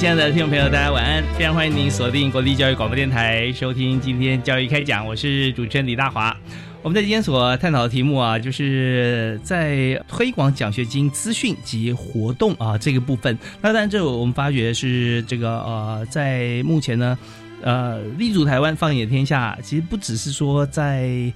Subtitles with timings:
[0.00, 1.22] 亲爱的听众朋友，大家晚安！
[1.36, 5.06] 非常欢迎您锁定国立教育广播电台，收听今天教育开讲。
[5.06, 6.34] 我是主持人李大华。
[6.82, 13.38] 我们在今天所探讨的题目啊，就是在推广奖学金资讯及活动啊这个部分。
[13.60, 17.18] 那当然，这我们发觉是这个呃，在目前呢，
[17.60, 21.30] 呃，立足台湾，放眼天下，其实不只是说在。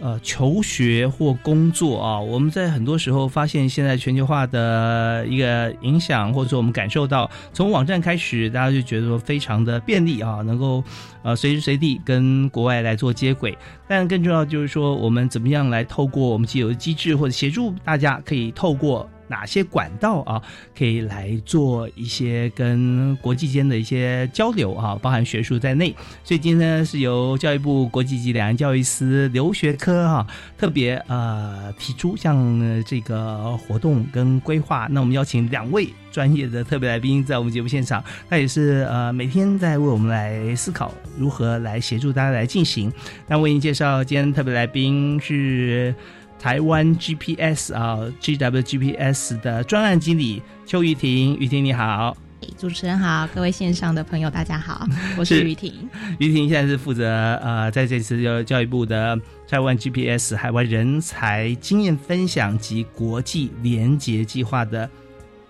[0.00, 10.82] 呃，求学或工作啊，我们在很多时候发现，现在全球化的一个影响，或者说我们感受到，从网站开始，大家就觉得非常的便利啊，能够
[11.22, 13.56] 呃随时随地跟国外来做接轨。
[13.86, 19.06] 但更重要就是说，我们怎么样来透过我们既有的机制，或者协助大家可以透过。
[19.30, 20.42] 哪些管道啊，
[20.76, 25.94] 可以来做一些跟国际间的一些交流啊，包含学术在内。
[26.24, 30.26] 所以今天呢，是由教育部国际级两岸教育司留学科哈
[30.58, 34.88] 特别呃提出像这个活动跟规划。
[34.90, 42.92] 那我们邀请两位专业的特别来宾在我们节目现场，那也是呃每天在为我们来思考如何来协助大家来进行。
[43.28, 45.94] 那为您介绍今天特别来宾是。
[46.40, 52.16] 台湾 GPS 啊，GWGPS 的专案经理邱玉婷，玉婷你好，
[52.56, 54.86] 主持人好，各位线上的朋友大家好，
[55.18, 55.86] 我是于婷。
[56.18, 64.88] 于婷现在是负责呃，在这次教教育部的台湾 GPS 海外人才经验分享及国际联结计划的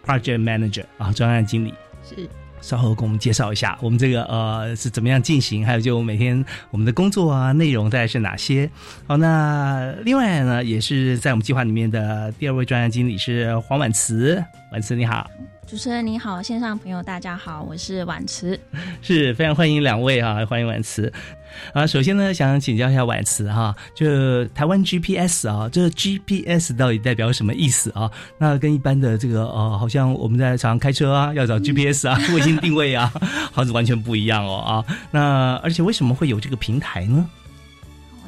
[0.05, 1.73] Project Manager 啊，专案经理
[2.03, 2.29] 是。
[2.61, 8.71] 稍后给我们介绍一下，我们这个呃是怎么样进行，还有就每天我们的工作啊内容大概是哪些？
[9.07, 15.29] 好，那另外呢，也是在我们计划里面的第二位专案经理是黄婉慈，婉慈你好。
[15.71, 18.59] 主持人你好，线上朋友大家好，我是婉慈，
[19.03, 21.13] 是非常欢迎两位啊，欢迎婉慈
[21.73, 21.87] 啊。
[21.87, 28.11] 首先呢，想请教一下婉慈哈，就台湾 GPS 啊，这 GPS 到底代表什么意思啊？
[28.37, 33.13] 那跟一般的这个呃，好像我们在常开车啊，要找 GPS 啊， 卫星定位啊，
[33.53, 34.97] 好像完全不一样哦啊。
[35.13, 37.31] 那而且为什么会有这个平台呢？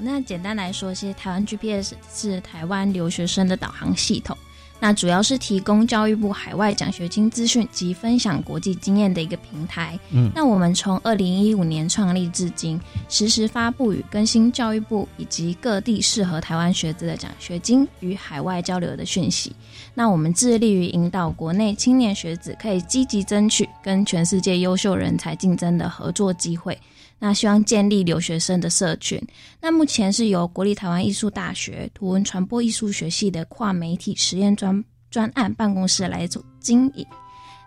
[0.01, 4.39] 那简单来说，其实台湾 GPS 是台湾留学生的导航系统。
[4.83, 9.97] 那主要是提供教育部海外奖学金资讯及分享国际经验的一个平台。
[10.11, 19.55] 嗯，那我们从二零一五年创立至今，实时发布与更新教育部以及各地适合台湾学子的奖学金与海外交流的讯息。
[19.95, 26.77] 那我们致力于引导国内青年学子可以积极争取跟全世界优秀人才竞争的合作机会。
[27.25, 29.17] 那希望建立留学生的社群。
[29.61, 37.07] 那目前是由国立台湾艺术大学图文传播艺术学系的跨媒体实验专专案办公室来做经营。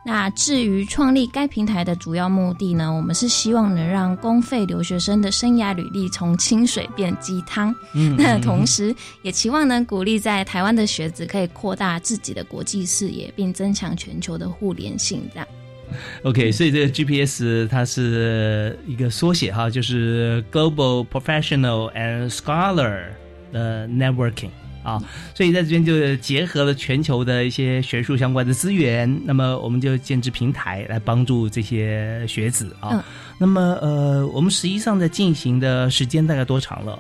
[0.06, 7.74] 那至于创立该平台的主要目的呢，我们是希望能让公费留学生的生涯履历从清水变鸡汤。
[7.94, 15.22] 嗯，那同时也期望能鼓励在台湾的学子可以扩大自己的国际视野，并增强全球的互联性。
[15.34, 15.48] 这样。
[16.24, 23.06] OK，所以这个 GPS 它是一个缩写哈，就是 Global Professional and Scholar
[23.52, 24.50] 的 Networking
[24.84, 25.02] 啊，
[25.34, 33.04] 所以在这边就结合了全球的一些学术相关的资源，那么我们就建置平台来帮助这些学子啊。
[33.40, 37.00] 那么呃，我们实际上在进行的时间大概多长了？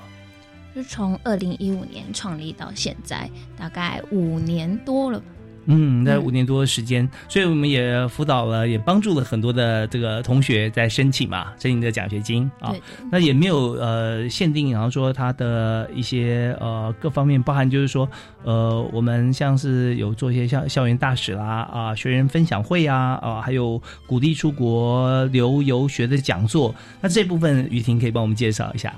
[0.73, 5.21] 是从二零一五年创立到现在，大概五年多了。
[5.67, 12.73] 嗯，在五年多的时间，所以我们也辅导了，也帮助了很多的这个同学在申请嘛，申请的奖学金啊。
[13.11, 18.07] 那也没有呃限定，然后说他的一些呃各方面，包含就是说
[18.43, 26.73] 呃我们像是有做一些校校园大使啦啊，学员分享会啊啊，还有鼓励出国留游学的讲座。
[27.01, 28.93] 那这部分雨婷可以帮我们介绍一下。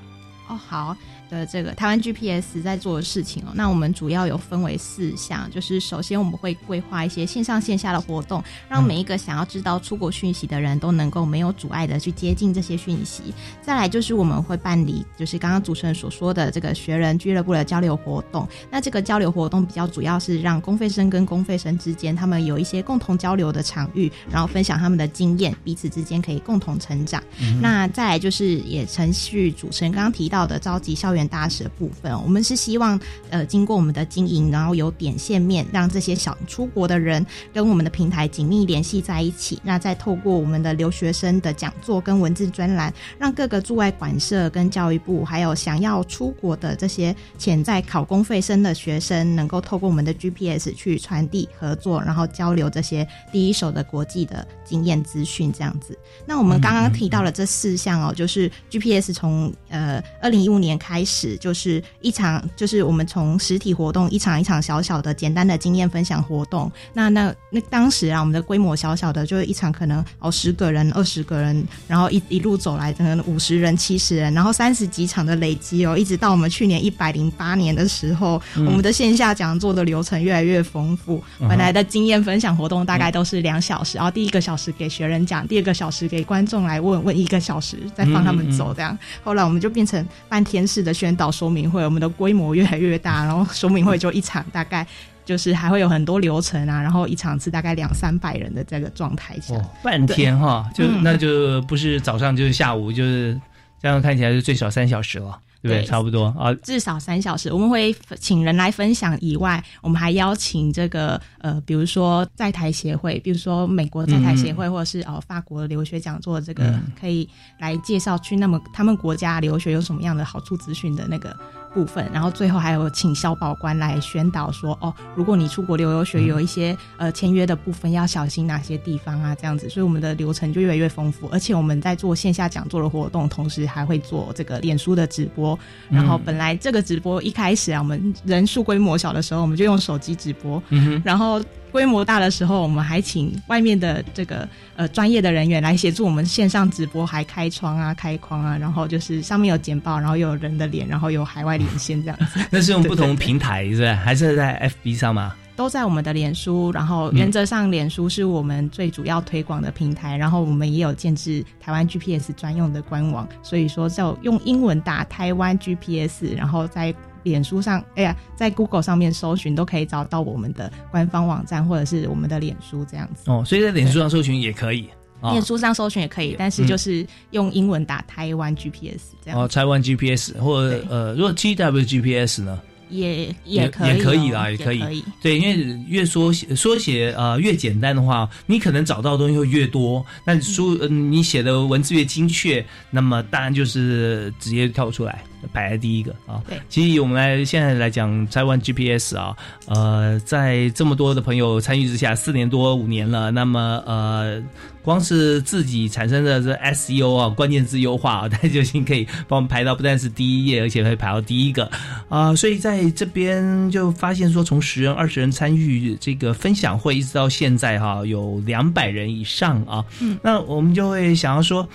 [0.50, 0.96] 哦，好。
[1.30, 13.34] 的这个台湾 GPS 在做的事情哦，那我们主要有分为四项，就是首先我们会规划一些线上线下的活动，让每一个想要知道出国讯息的人都能够没有阻碍的去接近这些讯息。
[13.62, 18.48] 再来就是我们会办理，就是刚刚主持人所说的这个学人俱乐部的交流活动。
[18.72, 27.22] 那这个交流活动比较主要是让公费生跟公费生之间他们有一些共同交流的场域，然后分享他们的经验，彼此之间可以共同成长。
[27.62, 33.00] 那再来就是也程序主持人刚刚提到的召集校园大使的部分，我们是希望
[33.30, 39.60] 呃经过我们的经营，然后有点线面，让这些想出国的人跟我们的平台紧密联系在一起。
[39.64, 55.98] 那再透过我们的留学生的讲座跟文字专栏，让各个驻外馆舍跟教育部，还有想要出国的这些潜在考公费生的学生，能够透过我们的 GPS 去传递合作，然后交流这些第一手的国际的经验资讯，这样子。
[56.26, 61.04] 那我们刚刚提到了这四项哦，就是 GPS 从呃二零一五年开，
[61.40, 66.72] 就是一场，就是我们从实体活动一场一场小小的简单的经验分享活动。
[66.94, 81.24] 那那那当时啊，我们的规模小小的，就是一场可能哦十个人、二十个人，然后一一路走来，可能五十人、七十人，然后三十几场的累积哦，一直到我们去年一百零八年的时候，我们的线下讲座的流程越来越丰富。
[81.40, 88.98] 本来的经验分享活动大概都是两小时，然后第一个小时给学人讲，第二个小时给观众来问问一个小时，再放他们走这样。
[89.24, 94.86] 后来我们就变成半天式的宣导说明会，我们的规模越来越大，然后说明会就一场大概
[95.24, 101.04] 就是还会有很多流程啊，然后一场是大概两三百人的这个状态下，哦，半天哈，就嗯。
[101.04, 103.40] 那就不是早上就是下午，就是
[103.82, 105.86] 这样看起来就最少三小时了，对对？
[105.86, 116.84] 差不多啊，至少三小时，我们会请人来分享以外，我们还邀请这个呃，比如说在台协会，比如说美国在台协会，或者是哦法国留学讲座，这个嗯。
[117.00, 117.30] 可以
[117.60, 121.36] 来介绍去那么他们国家留学有什么样的好处资讯的那个
[121.74, 135.57] 部分，然后最后还有请肖保官来宣导说哦，如果你出国留游学有一些呃签约的部分要小心哪些地方啊，这样子，所以我们的流程就越来越丰富，而且我们在做线下讲座的活动，同时还会做这个脸书的直播，
[135.90, 153.94] 然后本来这个直播一开始啊，我们人数规模小的时候，我们就用手机直播，嗯，然后规模大的时候，我们还请外面的这个呃专业的人员来协助我们线上直播，还开窗啊、开框啊，然后就是上面有简报，然后又有人的脸，然后有海外连线这样子， 那是用不同平台是不是？
[153.94, 155.34] 还是在 FB 上吗？
[155.58, 156.72] 都在我们的脸书。
[156.72, 166.94] 然后原则上，脸书是我们最主要推广的平台，然后我们也有建制台湾 GPS 专用的官网，所以说就用英文打台湾 GPS，然后在
[167.24, 173.30] 脸书上，哎呀，在 Google 上面搜寻都可以找到我们的官方网站或者是我们的脸书这样子。
[173.30, 174.88] 哦，所以在脸书上搜寻也可以。
[175.20, 182.62] 哦脸书上搜寻也可以，但是就是用英文打台湾 GPS 这样哦，台湾 GPS 或者呃，如果 TW GPS 呢？
[182.90, 185.04] 也也可以哦，也可以啦也也可以可以。
[185.22, 190.06] 对，因为越缩写缩写呃越简单的话，你可能找到的东西会越多。
[190.26, 195.24] 那你书、呃、你写的文字越精确，那么当然就是直接跳出来
[195.54, 196.42] 排在第一个啊。
[196.48, 199.36] 对，其实我们来现在来讲台湾 GPS 啊，
[199.68, 204.44] 呃，在这么多的朋友参与之下，四年多五年了，那么呃。
[204.84, 211.70] 光是自己产生的这 SEO 啊，关键字优化啊，它就已经可以帮我们排到不但是第一页，而且会排到第一个
[212.08, 219.84] 啊、所以在这边就发现说，从十人、二十人参与这个分享会，一直到现在哈、有两百人以上啊。
[220.00, 221.68] 嗯，那我们就会想要说，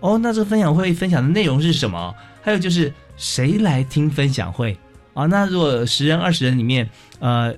[0.00, 2.14] 哦，那这个分享会分享的内容是什么？
[2.42, 4.76] 还有就是谁来听分享会
[5.14, 5.26] 啊？
[5.26, 6.88] 那如果十人、二十人里面，
[7.18, 7.54] 呃。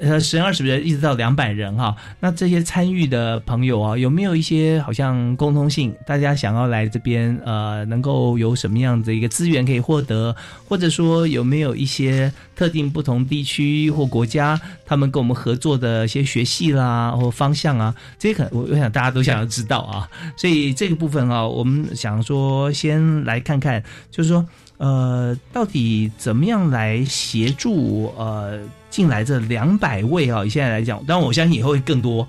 [0.00, 1.94] 呃，十人、二十人，一直到两百人哈。
[2.20, 5.94] 那这些参与的朋友啊，有没有一些好像共通性？
[6.04, 10.34] 大家想要来这边，呃，能够有什么样的一个资源可以获得？
[10.68, 17.94] 或者说有没有一些特定不同地区或国家，他们跟我们合作的一些学系啦或方向啊？
[18.18, 20.08] 这些可能我我想大家都想要知道啊。
[20.36, 24.44] 所以这个部分啊，我们想说先来看看，就是说。
[24.78, 30.44] 呃，到底怎么样来协助呃进来这两百位啊？
[30.48, 32.26] 现在来讲，当然我相信以后会更多，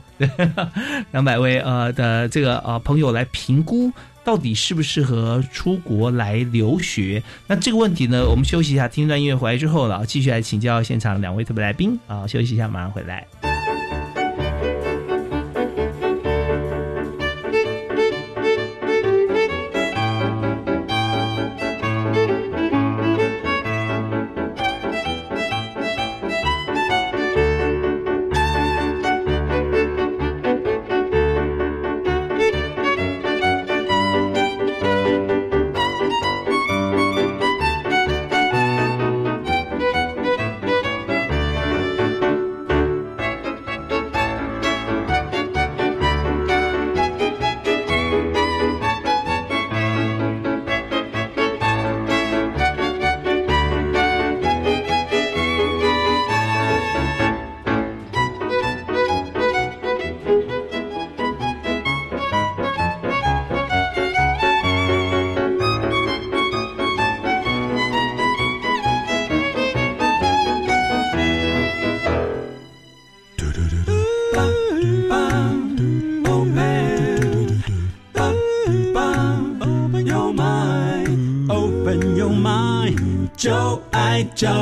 [1.12, 3.91] 两百位呃的这个呃朋友来评估
[4.24, 7.24] 到底适不适合出国来留学。
[7.48, 13.49] 那这个问题呢，我们休息一下，听一段音乐回来之后呢，继续来请教现场两位特别来宾啊、休息一下，马上回来。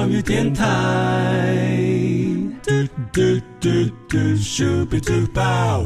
[0.07, 1.53] 教育电台。
[2.63, 2.71] 嘟
[3.11, 3.21] 嘟
[3.59, 3.69] 嘟
[4.07, 5.85] 嘟，Super Duper。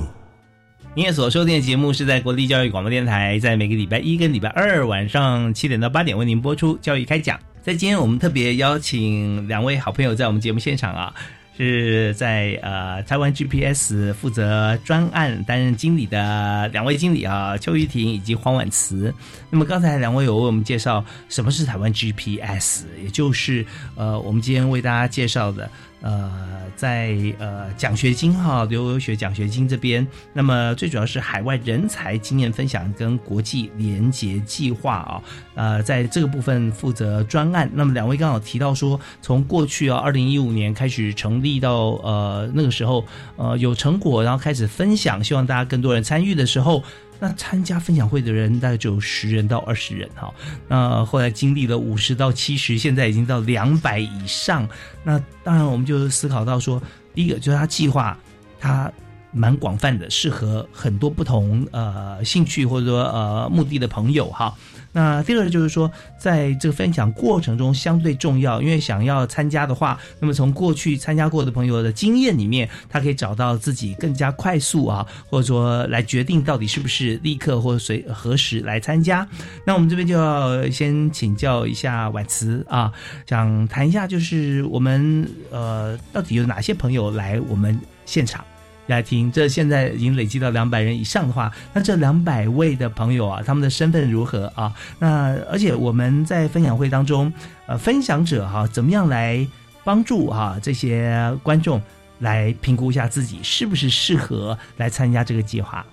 [0.94, 7.40] 您所收听的节目是在国立教育广播电台，在每个礼拜一跟礼拜二晚上七点到八点为您播出教育开讲。
[7.64, 11.16] 在今天我们特别邀请两位好朋友在我们节目现场啊。
[11.58, 19.14] 是在呃台湾 GPS 负责专案担任经理的两位经理啊，邱玉婷以及黄婉慈。
[19.50, 23.66] 那么刚才两位有为我们介绍什么是台湾 GPS，也就是
[23.96, 25.70] 呃我们今天为大家介绍的。
[26.02, 26.32] 呃，
[26.76, 35.22] 在呃奖学金哈留学奖学金这边，那么最主要是海外人才经验分享跟国际联结计划啊，
[35.56, 37.70] 呃，在这个部分负责专案。
[37.74, 43.06] 那么两位刚好提到说，从过去啊二零一五年开始成立到呃那个时候
[43.36, 46.84] 呃有成果，然后开始分享，希望大家更多人参与的时候。
[47.24, 50.34] 那参加分享会的人大概只有十人到二十人哈，
[50.68, 54.68] 那后来经历了五十到七十，现在已经到两百以上。
[55.04, 56.82] 那当然，我们就思考到说，
[57.14, 58.18] 第一个就是他计划，
[58.60, 58.92] 他
[59.32, 64.58] 蛮广泛的，适合很多不同呃兴趣或者说呃目的的朋友哈。
[64.94, 79.28] 那第二个就是说，在这个分享过程中相对重要，因为想要参加的话，那么从过去参加过的朋友的经验里面，他可以找到自己更加快速啊，或者说来决定到底是不是立刻或随何时来参加。
[79.66, 82.92] 那我们这边就要先请教一下婉慈啊，
[83.26, 88.44] 想谈一下，就是我们呃到底有哪些朋友来我们现场。
[88.88, 94.74] 来听，这现在已经累积到两百人以上的话，那这两百位的朋友啊，他们的身份如何啊？
[95.00, 97.32] 那而且我们在分享会当中，
[97.68, 99.48] 呃，分享者哈，怎么样来
[99.84, 101.82] 帮助哈这些观众
[102.20, 105.86] 来评估一下自己是不是适合来参加这个计划？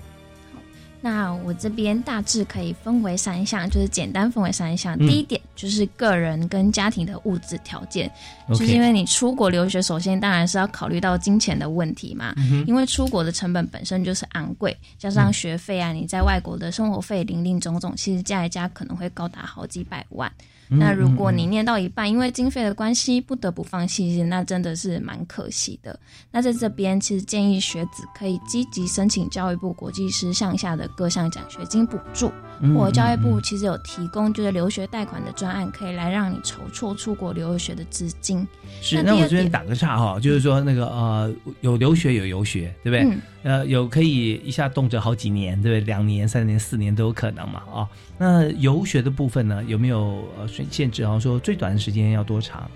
[1.01, 4.99] 那我这边大致可以分为三项，就是简单分为三项。
[4.99, 8.11] 第一点就是个人跟家庭的物质条件，
[8.49, 12.35] 就是因为你出国留学，首先当然是要考虑到金钱的问题嘛，
[12.67, 20.31] 因为出国的成本本身就是昂贵，加上学费啊，你在外国的生活费零零总总，其实加一加可能会高达好几百万。
[20.71, 25.99] 那如果你念到一半，因为经费的关系不得不放弃，那真的是蛮可惜的。
[26.31, 32.31] 那在这边，其实建议学子可以积极申请教育部国际师向下的各项奖学金补助，
[32.75, 38.47] 或教育部其实有提供就是留学贷款的专案，可以来让你筹措出国留学的资金。
[38.83, 41.33] 是，那我这边打个岔哈，就是说那个呃，
[41.63, 43.19] 有留学有游学，对不对？
[43.49, 45.87] 呃，有可以一下动辄好几年，对不对？
[45.87, 47.89] 两年、三年、四年都有可能嘛，啊。
[48.19, 51.07] 那游学的部分呢，有没有呃限限制？
[51.07, 52.71] 好像说最短的时间要多长？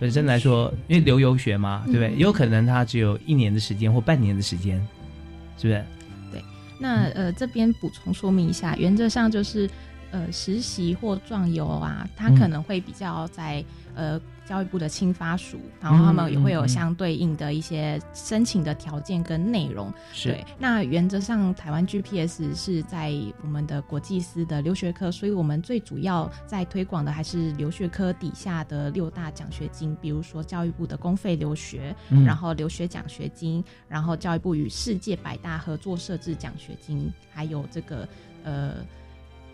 [0.00, 2.16] 本身来说，因为留游学嘛，对不对？
[2.16, 4.78] 有可能他只有一年的时间或半年的时间，
[5.58, 5.84] 是不是？
[6.32, 6.42] 对。
[6.80, 9.68] 那呃，这边补充说明一下，原则上就是
[10.10, 13.62] 呃，实习或壮游啊，他可能会比较在
[13.94, 14.18] 呃。
[14.46, 19.92] 教育部的青发署，然后他们也会有相对应的一些申请的条件跟内容。
[20.12, 23.12] 是，那原则上台湾 GPS 是在
[23.42, 38.08] 我们的国际司的留学科，所以我们最主要在推广的还是留学科底下的六大奖学金，比如说教育部的公费留学，然后留学奖学金，然后教育部与世界百大合作设置奖学金，还有这个
[38.44, 38.74] 呃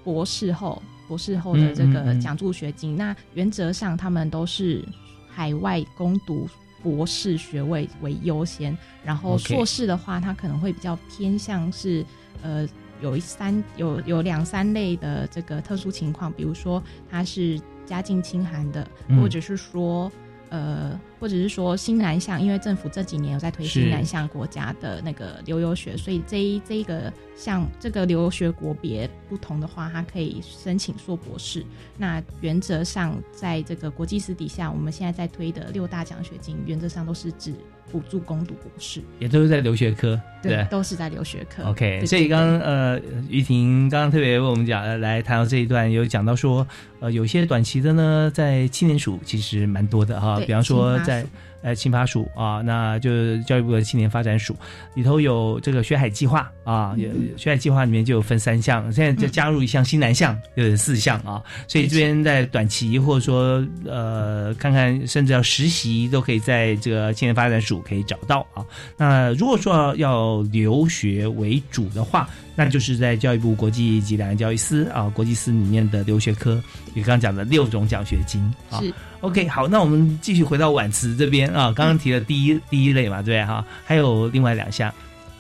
[0.05, 0.83] 博士后。
[1.09, 4.83] 博士后的这个奖助学金，那原则上他们都是
[5.29, 6.49] 海外攻读
[6.83, 12.03] 博士学位为优先，然后硕士的话，他可能会比较偏向是
[12.43, 12.67] 呃
[13.03, 18.89] 有一三有有两三类的这个特殊情况，比如说他是家境清寒的，
[19.21, 20.11] 或者是说。
[20.49, 31.65] 呃，或者是说新南向，因为政府这几年有在推新南向国家的那个留游学，所以这一这一个像这个留学国别不同的话，它可以申请硕博士。
[31.97, 37.55] 那原则上，在这个国际私底下，我们现在在推的六大奖学金，原则上都是指。
[37.91, 41.63] 补助攻读博士，也都是在留学科，对，都是在留学科。
[41.65, 42.99] OK，所以刚刚呃，
[43.29, 46.67] 于婷刚刚特别为我们讲来谈到这一段，有讲到说，
[47.01, 51.12] 呃，有些短期的呢，在青年署其实蛮多的哈，比方说在。
[51.63, 54.53] 呃，青发署啊，那就是教育部的青年发展署
[54.95, 68.67] 里头有这个学海计划啊，有学海计划里面就有分三项，现在就加入一项新南向，有四项啊，所以这边在短期或者说呃，看看甚至要实习都可以在这个青年发展署可以找到啊。
[68.97, 76.61] 那如果说要留学为主的话，那就是在教育部国际及两岸教育司啊，国际司里面的留学科，
[76.93, 78.81] 你刚刚讲的六种奖学金啊。
[78.81, 81.49] 是 OK，好，那我们继续回到婉慈这边。
[81.51, 84.93] 啊，刚刚提了第一第一类嘛，对哈，还有另外两项。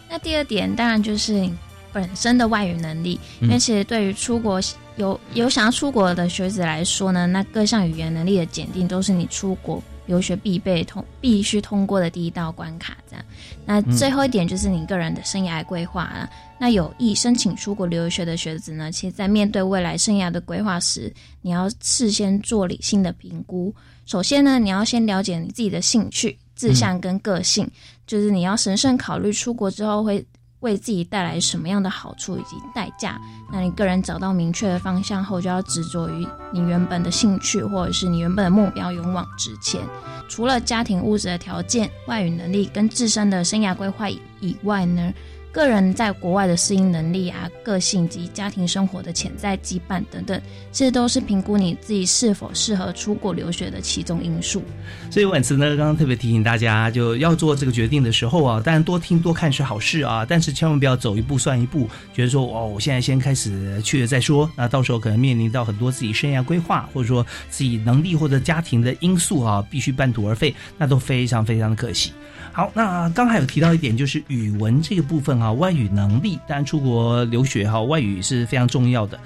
[0.08, 1.48] 那第二点当然就是
[1.92, 4.60] 本身的外语能力，因为其实对于出国
[4.94, 12.96] 有有想要出国的学子来说呢，那各项语言能力的检定都是你出国留学必备通必须通过的第一道关卡。
[13.08, 13.24] 这样，
[13.64, 16.28] 那最后一点就是你个人的生涯规划啊。
[16.58, 23.74] 那有意申请出国留学的学子呢，其实在面对未来生涯的规划时，你要事先做理性的评估。
[24.06, 26.38] 首先呢，你要先了解你自己的兴趣。
[26.54, 27.68] 志向跟个性，
[28.06, 30.24] 就是你要审慎考虑出国之后会
[30.62, 33.20] 为自己带来什么样的好处以及代价。
[33.52, 39.80] 那你个人找到明确的方向后，就要执着于你原本的兴趣或者是你原本的目标，勇往直前。
[40.28, 45.12] 除了家庭物质的条件、外语能力跟自身的生涯规划以外呢？
[45.52, 50.40] 个人在国外的适应能力啊、个性及家庭生活的潜在羁绊等等，
[50.72, 54.62] 这都是评估你自己是否适合出国留学的其中因素。
[55.10, 72.10] 所以婉慈呢，刚刚特别提醒大家，就要做这个决定的时候啊，当然多听多看是好事啊，但是千万不要走一步算一步，觉得说哦，我现在先开始去了再说，那到时候可能面临到很多自己生涯规划，或者说自己能力或者家庭的因素啊，必须半途而废，那都非常非常的可惜。
[72.52, 79.18] 好，那刚还有提到一点，就是语文这个部分啊，外语能力，当然出国留学哈，外语是非常重要的。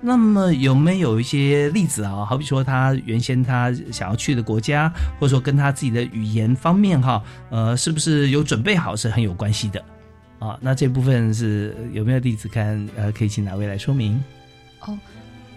[0.00, 2.24] 那么有没有一些例子啊？
[2.24, 9.80] 好比说他原先他想要去的国家，或者说跟他自己的语言方面哈，呃，是不是有准备好是很有关系的
[10.40, 10.58] 啊？
[10.60, 12.84] 那这部分是有没有例子看？
[12.96, 14.20] 呃，可以请哪位来说明？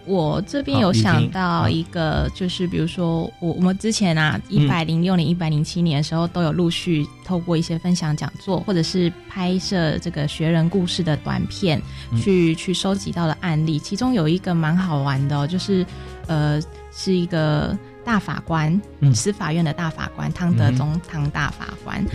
[0.06, 0.36] 哦。
[0.36, 11.82] 我这边有想到一个，就是比如说我我们之前啊，一百零六年、一百零七年的时候，都有陆续透过一些分享讲座，或者是拍摄这个学人故事的短片，
[12.18, 13.80] 去去收集到的案例。
[13.80, 15.86] 其中有一个蛮好玩的，就是
[16.28, 16.62] 呃，
[16.94, 18.80] 是一个大法官，
[19.14, 22.06] 司法院的大法官汤德宗汤大法官，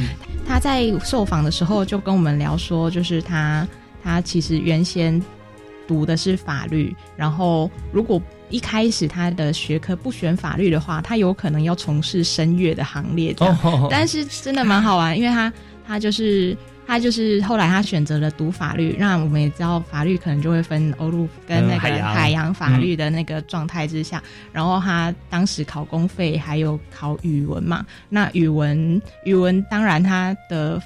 [0.46, 3.66] 他在受访的时候就跟我们聊说，就是他
[4.02, 5.20] 他其实原先。
[5.90, 13.34] 读的是法律，然后如果一开始他的学科不选法律的话，他有可能要从事声乐的行列。
[13.40, 15.52] 哦，但是真的蛮好玩，因为他
[15.84, 18.94] 他就是他就是后来他选择了读法律。
[19.00, 24.22] 那我们也知道，法律可能就会分欧陆跟那个海洋法律的那个状态之下。
[24.52, 27.84] 然后他当时考公费还有考语文嘛？
[28.08, 30.80] 那语文语文当然他的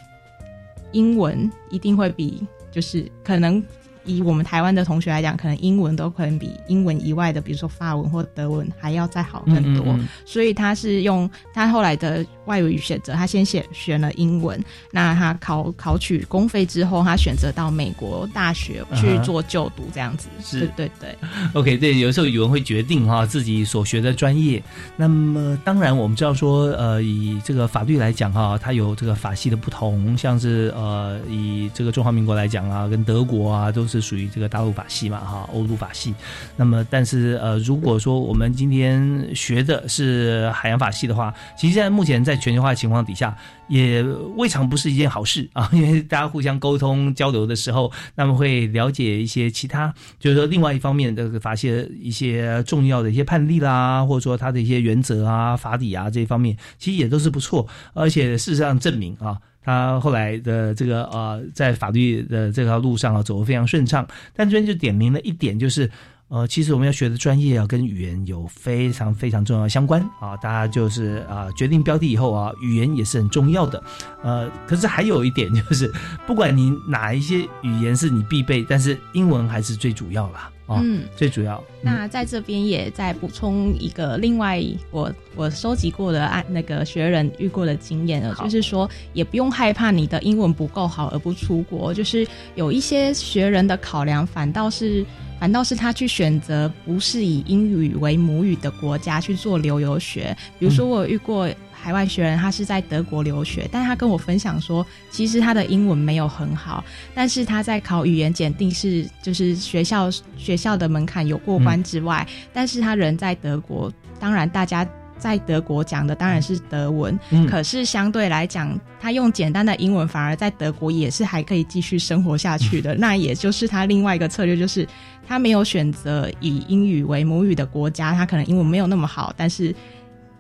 [0.93, 3.63] 英文一定会比就是可能。
[4.05, 9.85] 以我们台湾的同学来讲，可能英文都可能比英文以外的，比如说法文或德文还要再好很多。
[10.25, 14.63] 所以他是用他后来的外语选择，他先选选了英文。
[14.91, 20.29] 那他考考取公费之后，他选择到美国大学去做就读，这样子。
[20.43, 21.17] 是，对对。
[21.55, 24.63] OK，对，有时候语文会决定哈自己所学的专业。
[24.99, 33.95] 那么当然我们知道说，呃，以这个法律来讲哈，它有这个法系的不同，像是呃，以这个中华民国来讲啊，跟德国啊都是。
[33.95, 36.13] 是属于这个大陆法系嘛，哈，欧陆法系。
[36.57, 43.37] 那么，但是呃，如果说我们今天学的是海洋法系的话，其实现在目前在在全球化的情况底下，
[43.69, 44.03] 也
[44.37, 45.71] 未尝不是一件好事啊。
[45.73, 57.67] 因为大家互相沟通交流的时候，那么会了解一些其他，就是说另外一方面的法系的一些重要的一些判例啦，或者说它的一些原则啊、法理啊这一方面，其实也都是不错。
[57.93, 59.39] 而且事实上证明啊。
[59.67, 64.07] 他后来的这个呃，在法律的这条路上啊，走得非常顺畅。
[64.35, 65.91] 但这边就点明了一点，就是
[66.29, 70.37] 呃，其实我们要学的专业啊，跟语言有非常非常重要的相关啊。
[70.39, 73.83] 大家就是啊，决定标的以后啊，语言也是很重要的。
[74.23, 75.93] 呃，可是还有一点就是，
[76.27, 80.51] 不管你哪一些语言是你必备，但是英文还是最主要啦。
[80.67, 81.63] 嗯，最主要。
[81.83, 95.05] 那在这边也再补充一个，另外我我收集过的案，那个学人遇过的经验了，就是说也不用害怕你的英文不够好而不出国，就是有一些学人的考量，反倒是
[95.39, 101.49] 反倒是他去选择不是以英语为母语的国家去做留游学，比如说我遇过。
[101.85, 106.83] 海外学人，他是在德国留学，但他跟我分享说，其实他的英文没有很好，
[107.15, 114.83] 但是他在考语言检定是就是学校学校的门槛有过关之外，但是他人在德国，当然大家
[115.19, 122.95] 在德国讲的当然是德文，可是相对来讲，他用简单的英文，反而在德国也是还可以继续生活下去的。
[122.99, 124.87] 那也就是他另外一个策略，就是
[125.27, 129.75] 他没有选择以英语为母语的国家，他可能英文没有那么好，但是。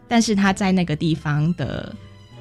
[0.06, 1.92] 但是他在那个地方的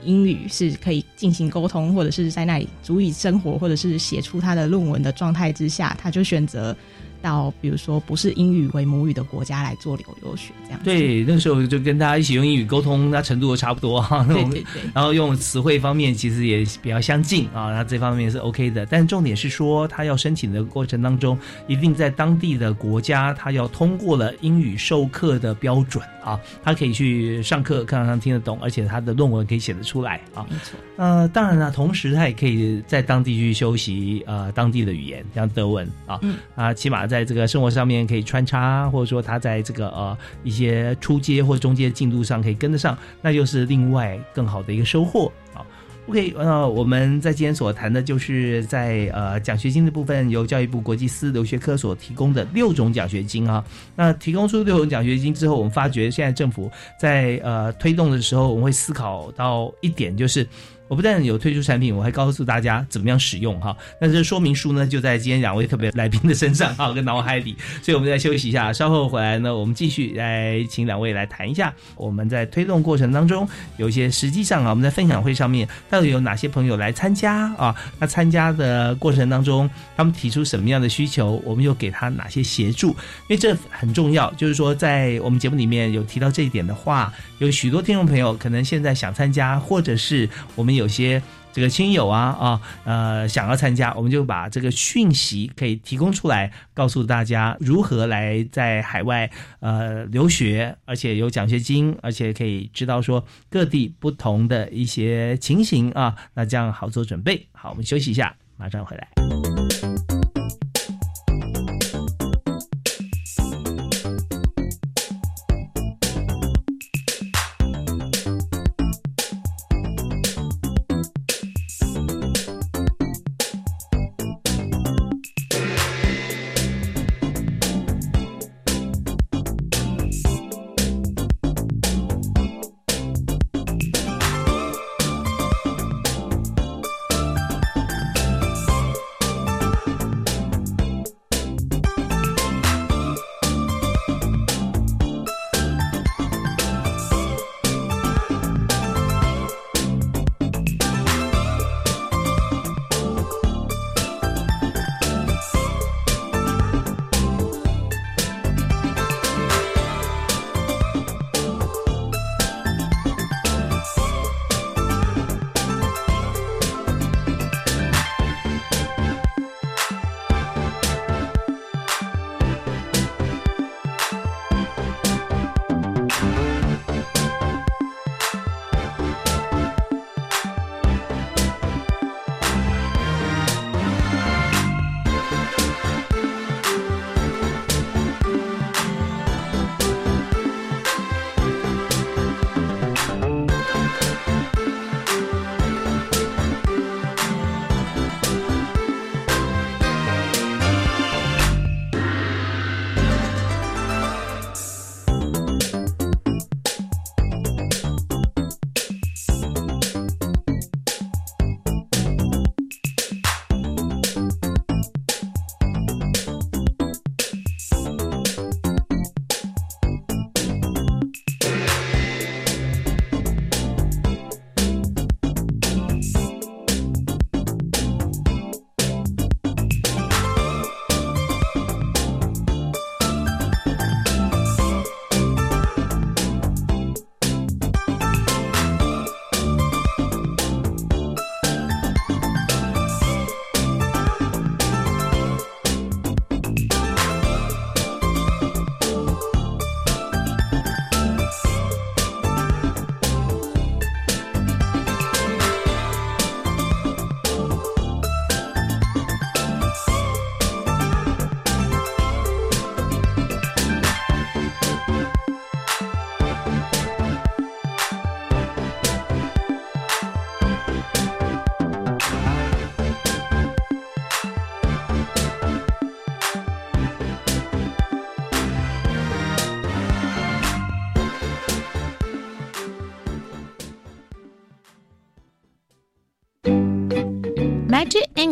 [0.03, 6.75] 英语是可以进行沟通，或者是在那里足以生活，或者是写出他的论文的状态之下，他就选择
[7.23, 10.83] 到比如说不是英语为母语的国家来做留留学这样子。
[10.83, 14.25] 对，那时候就跟大家一起用英语沟通，那程度都差不多哈。
[14.27, 14.81] 对对对。
[14.93, 18.85] 然后用词汇方面其实也比较相近啊，那这方面是 OK 的。
[18.85, 30.45] 但重点是说，他要申请的过程当中，一定在当地的国家，他要通过了英语授课的标准啊，他可以去上课，课堂上听得懂，而且他的论文可以写得出来啊。
[30.49, 45.61] 没错，呃，当然了，同时他也可以在当地去修习呃当地的语言，像德文啊，嗯啊，起码在这个生活上面可以穿插，或者说他在这个呃一些初阶或中阶进度上可以跟得上，那就是另外更好的一个收获啊。
[46.07, 53.63] OK，那，我们在今天所谈的就是在呃奖学金的部分，由教育部国际司留学科所提供的六种奖学金啊。
[53.95, 60.45] 那提供出六种奖学金之后，我们发觉现在政府在呃推动的时候，我们会思考到一点，就是
[60.87, 63.75] 我不但有推出产品，我还告诉大家怎么样使用哈。
[63.99, 67.55] 那这说明书呢，就在今天两位特别来宾的身上哈，跟脑海里。
[67.81, 77.75] 所以我们再休息一下，稍后回来呢，我们继续来请两位来谈一下我们在推动过程当中有一些实际上啊，我们在分享会上面到底有哪些朋友来参加啊？
[77.99, 82.89] 那参加的过程当中，他们提出什么样的需求，我们又给他哪些协助？
[82.89, 82.95] 因
[83.29, 107.47] 为这很重要，就是说在我们节目里面有提到这一点的话，有许多听众朋友可能现在想参加，或者是我们有些这个亲友啊啊呃想要参加，我们就把这个讯息可以提供出来，告诉大家如何来在海外呃留学，而且有奖学金，而且可以知道说各地不同的一些情形啊，那这样好做准备。
[107.51, 109.07] 好，我们休息一下，马上回来。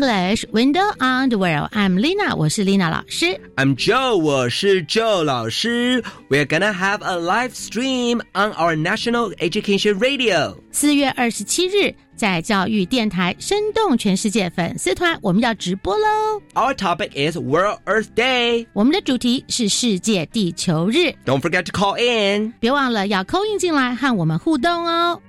[0.01, 1.70] English Window on the World.
[1.72, 3.38] I'm Lina，我是 Lina 老师。
[3.57, 6.03] I'm Joe，我是 Joe 老师。
[6.29, 10.57] We're gonna have a live stream on our national education radio.
[10.72, 16.42] 四月二十七日 在教育电台生动全世界粉丝团，我们要直播喽。
[16.55, 18.66] Our topic is World Earth Day.
[18.72, 22.53] 我们的主题是世界地球日， Don't forget to call in.
[22.59, 25.20] 别忘了要扣印进来和我们互动哦。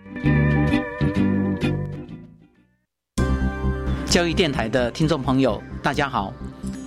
[4.12, 6.34] 教育电台的听众朋友，大家好，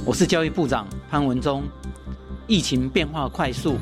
[0.06, 1.64] 我是教育部长潘文忠。
[2.46, 3.80] 疫情变化快速，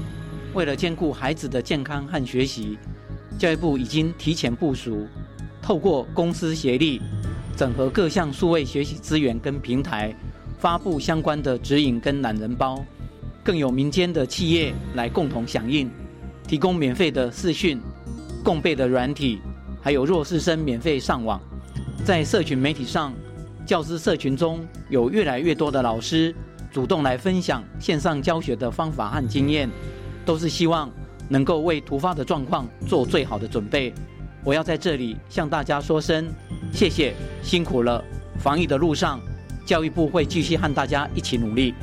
[0.54, 2.78] 为了兼顾孩子的健康和学习，
[3.38, 5.06] 教育部已经提前部署，
[5.62, 7.02] 透过公司协力，
[7.58, 10.16] 整合各项数位学习资源跟平台，
[10.58, 12.82] 发布相关的指引跟懒人包，
[13.44, 15.92] 更有民间的企业来共同响应，
[16.48, 17.78] 提供免费的视讯、
[18.42, 19.42] 共备的软体，
[19.82, 21.42] 还有弱势生免费上网。
[22.06, 23.14] 在社群媒体上，
[23.66, 26.36] 教师社群中有越来越多的老师
[26.72, 29.70] 主动来分享线上教学的方法和经验，
[30.26, 30.90] 都是希望
[31.30, 33.94] 能够为突发的状况做最好的准备。
[34.44, 36.28] 我要在这里向大家说声
[36.74, 38.04] 谢谢，辛苦了！
[38.40, 39.20] 防疫的路上，
[39.66, 41.74] 教育部会继续和大家一起努力。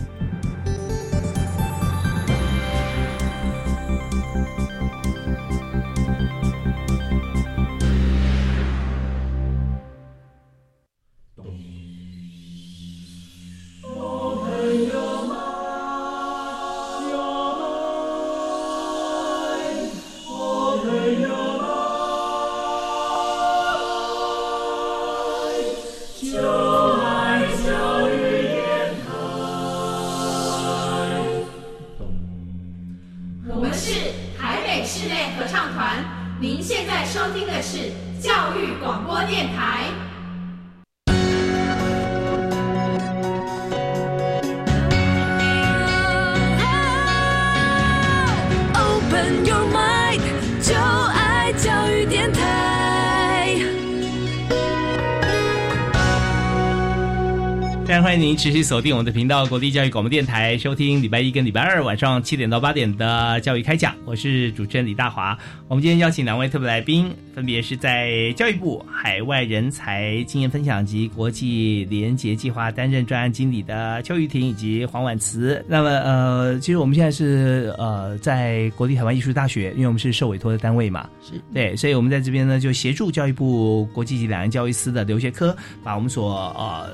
[58.41, 63.95] 持续锁定我们的频道——国立教育广播电台，收听礼拜一跟礼拜二晚上七点到八点的教育开讲。
[64.07, 65.37] 我是主持人李大华。
[65.69, 75.63] 我们今天邀请两位特别来宾，分别是在教育部海外人才经验分享及国际联结计划担任专案经理的邱玉婷以及黄婉慈。
[75.69, 86.89] 那么，呃，其实我们现在是呃在国立台湾艺术大学，因为我们是受委托的单位嘛，是对，所以我们在这边呢就协助教育部国际及两岸教育司的留学科，把我们所呃。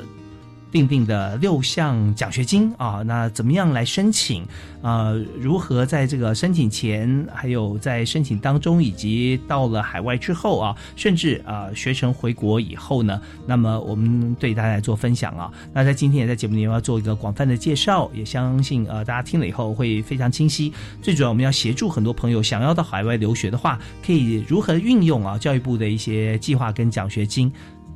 [0.71, 4.45] 定定的六项奖学金啊，那怎么样来申请？
[4.83, 15.51] 呃，如何在这个申请前，还有在申请当中，以及到了海外之后啊，甚至啊、学成回国以后呢，那么我们对大家来做分享啊。
[15.73, 20.73] 那在今天也在节目里面要做一个广泛的介绍，也相信呃大家听了以后会非常清晰。
[21.03, 27.51] 最主要我们要协助很多朋友想要到海外留学的话，可以如何运用啊教育部的一些计划跟奖学金。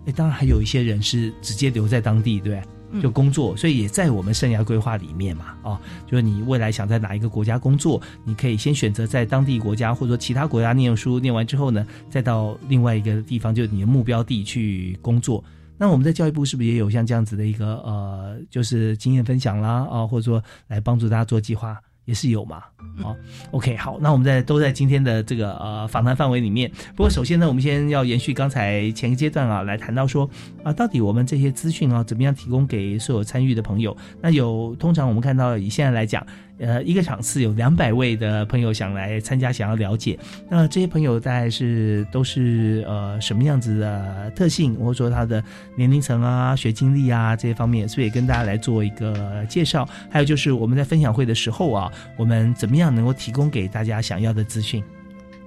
[0.07, 2.67] 哎，当然还有一些人是直接留在当地，对不对？
[3.01, 15.45] 就工作，所以也在我们生涯规划里面嘛，哦，就是你未来想在哪一个国家工作，你可以先选择在当地国家或者说其他国家念书，念完之后呢，再到另外一个地方，就是你的目标地去工作。
[15.79, 21.81] 那我们在教育部是不是也有像这样子的一个呃，就是经验分享啦，啊，或者说来帮助大家做计划？
[22.11, 22.61] 也是有嘛，
[23.01, 23.17] 好、
[23.53, 26.69] o k 好，那我们在都在今天的这个呃访谈范围里面。
[26.97, 30.29] 不过首先呢，我们先要延续刚才前个阶段啊，来谈到说
[30.65, 33.97] 啊，到底我们这些资讯啊，怎么样提供给所有参与的朋友？
[34.21, 36.27] 那有通常我们看到以现在来讲，
[36.61, 40.19] 呃，一个场次有两百位的朋友想来参加，想要了解。
[40.49, 45.43] 那这些朋友大概是都是呃什么样子的特性，或者说他的
[45.75, 49.89] 年龄层啊、学经历啊这些方面，所以跟大家来做一个介绍。
[50.11, 54.85] 还有就是我们在分享会的时候啊，我们怎么样能够提供给大家想要的资讯？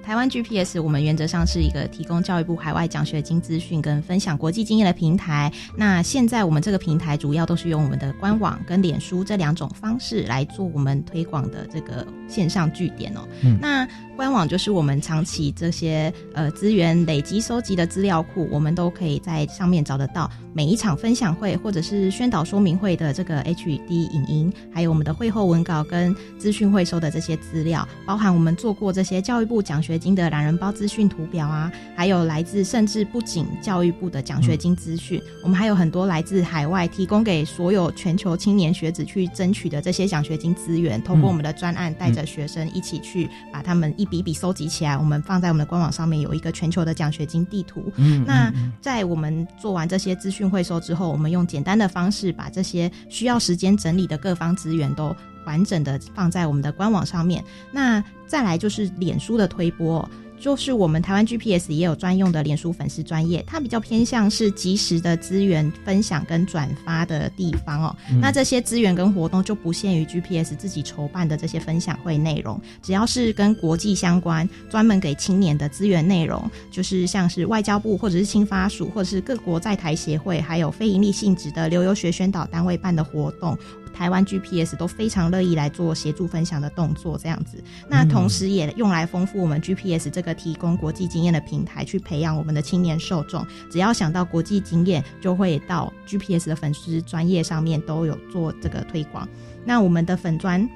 [0.04, 5.52] 台湾 GPS，我们原则上是一个提供教育部海外奖学金资讯跟分享国际经验的平台。
[5.78, 13.22] 那现在我们这个平台主要都是用我们的官网跟脸书这两种方式来做我们推广的这个线上据点哦。
[13.44, 47.92] 嗯那官网就是我们长期这些呃资源累积收集的资料库，我们都可以在上面找得到每一场分享会或者是宣导说明会的这个 HD 影音，还有我们的会后文稿跟资讯会收的这些资料，包含我们做过这些教育部奖学金的懒人包资讯图表啊，还有来自甚至不仅教育部的奖学金资讯，我们还有很多来自海外提供给所有全球青年学子去争取的这些奖学金资源，通过我们的专案带着学生一起去把他们一笔笔收集起来，我们放在我们的官网上面有一个全球的奖学金地图。
[47.98, 48.52] 嗯那
[48.82, 57.44] 在我们做完这些资讯汇收之后，我们用简单的方式把这些需要时间整理的各方资源都完整的放在我们的官网上面。
[57.72, 67.96] 那再来就是脸书的推播哦，就是我们台湾 GPS 也有专用的脸书粉丝专业，它比较偏向是及时的资源分享跟转发的地方哦。
[68.10, 83.56] 嗯那这些资源跟活动就不限于 GPS 自己筹办的这些分享会内容，只要是跟国际相关、专门给青年的资源内容，就是像是外交部或者是青发署或者是各国在台协会，还有非营利性质的留游学宣导单位办的活动。
[83.94, 87.64] 台湾 GPS 都非常乐意来做协助分享的动作，这样子。
[87.88, 93.46] 那同时也用来丰富我们 GPS 这个提供国际经验的平台，去培养我们的青年受众。
[93.70, 99.28] 只要想到国际经验，就会到 GPS 的粉丝专业上面都有做这个推广。
[99.64, 100.68] 那我们的粉专。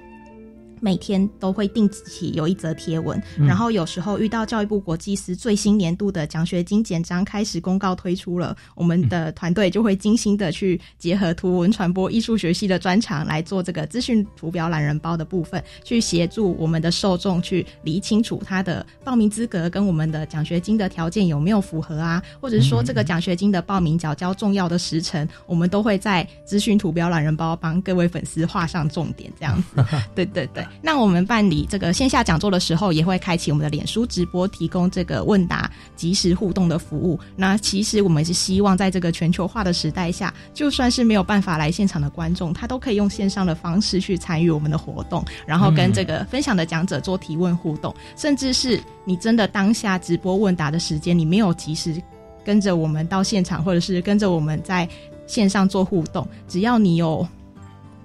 [0.80, 29.84] 每天都会定期有一则贴文，嗯然后有时候遇到教育部国际司最新年度的奖学金简章开始公告推出了，我们的团队就会精心的去结合图文传播艺术学系的专长来做这个资讯图表懒人包的部分，去协助我们的受众去理清楚他的报名资格跟我们的奖学金的条件有没有符合啊，或者是说这个奖学金的报名缴交重要的时辰，我们都会在资讯图表懒人包帮各位粉丝画上重点，这样子。
[30.14, 37.20] 对 对对，那我们办理这个线下讲座的时候，也会开启我们的脸书直播，提供这个问答即时互动的服务。
[37.36, 52.02] 那其实我们是希望在这个全球化的时代下，就算是没有办法来现场的观众，他都可以用线上的方式去参与我们的活动，然后跟这个分享的讲者做提问互动，甚至是你真的当下直播问答的时间，你没有及时
[52.46, 54.88] 跟着我们到现场，或者是跟着我们在
[55.26, 57.28] 线上做互动，只要你有。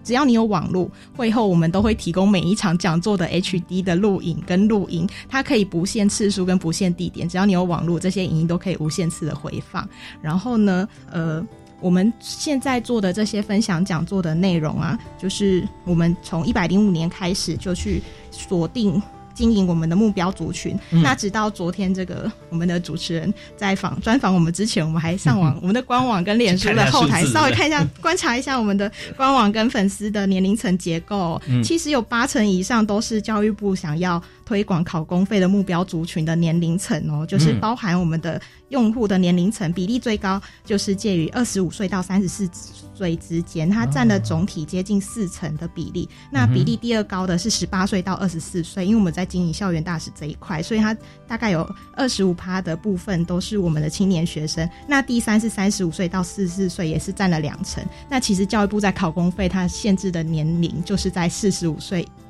[0.02, 9.88] 只要你有网络，会后我们都会提供每一场讲座的 HD 的录影跟录音，它可以不限次数跟不限地点，只要你有网络，这些影音都可以无限次的回放。
[10.20, 11.46] 然后呢，呃。
[11.80, 19.02] 我们现在做的这些分享讲座的内容啊，就是我们从一百零五年开始就去锁定
[19.34, 20.78] 经营我们的目标族群。
[20.90, 31.40] 嗯那直到昨天，这个我们的主持人在访专访我们之前，我们还上网、我们的官网跟脸书的后台稍微看一下，观察一下我们的官网跟粉丝的年龄层结构。
[31.48, 42.48] 嗯其实有八成以上都是教育部想要推广考公费的目标族群的年龄层哦，就是嗯包含我们的用户的年龄层比例最高，就是介于二十五岁到三十四
[42.94, 46.08] 岁之间，它占了总体接近四成的比例。
[46.30, 54.68] 那比例第二高的是十八岁到二十四岁，因为我们在经营校园大使这一块，所以它大概有二十五趴的部分都是我们的青年学生。
[54.86, 57.84] 那第三是三十五岁到四十四岁，也是占了两成。
[58.08, 62.21] 那其实教育部在考公费，它限制的年龄就是在四十五岁呃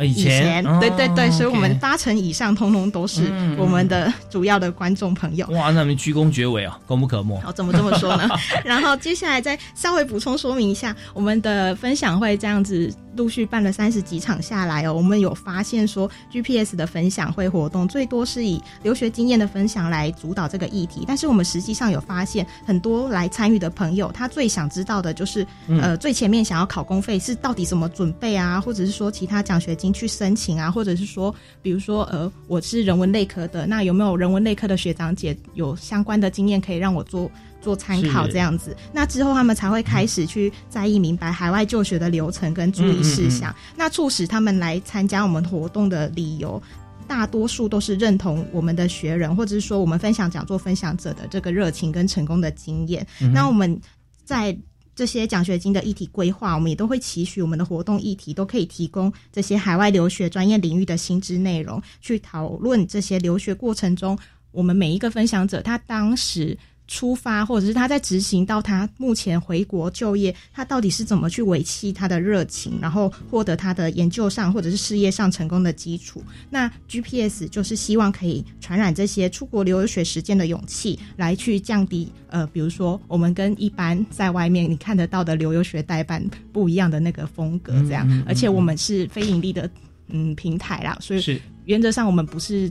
[0.00, 5.46] 以以前对对对，哦所以我们八成以上通通都是嗯我们的主要的观众朋友。
[5.48, 7.38] 哇，那你们居功绝伟啊，功不可没。
[7.40, 8.28] 好，怎么这么说呢？
[8.64, 37.30] 然后接下来再稍微补充说明一下，我们的分享会这样子陆续办了三十几场下来哦，我们有发现说 GPS 的分享会活动最多是以留学经验的分享来主导这个议题，但是我们实际上有发现很多来参与的朋友，他最想知道的就是、嗯呃最前面想要考公费是到底怎么准备啊，或者是说其他奖学金去申请啊，或者是说比如说呃我是人文类科的，那有没有人文类科的学长姐有相关的经验可以让我做？
[37.60, 46.60] 做参考这样子，那之后他们才会开始去在意明白海外就学的流程跟注意事项，嗯嗯那促使他们来参加我们活动的理由。
[47.06, 53.04] 大多数都是认同我们的学人，或者是说我们分享讲座分享者的这个热情跟成功的经验。
[53.20, 53.80] 嗯那我们
[54.24, 54.56] 在
[54.94, 64.16] 这些奖学金的议题规划，我们也都会期许我们的活动议题都可以提供这些海外留学专业领域的新知内容，去讨论这些留学过程中，
[64.52, 66.56] 我们每一个分享者他当时。
[66.90, 76.20] 出发，或者是他在执行到他目前回国就业，他到底是怎么去维系他的热情，然后获得他的研究上或者是事业上成功的基础。
[76.50, 86.20] 那 GPS 就是希望可以传染这些出国留学实践的勇气，来去降低呃，比如说我们跟一般在外面你看得到的留游学代办
[86.52, 89.70] 不一样的那个风格，这样，嗯嗯嗯而且我们是非盈利的
[90.08, 92.68] 嗯平台啦，所以是原则上我们不是。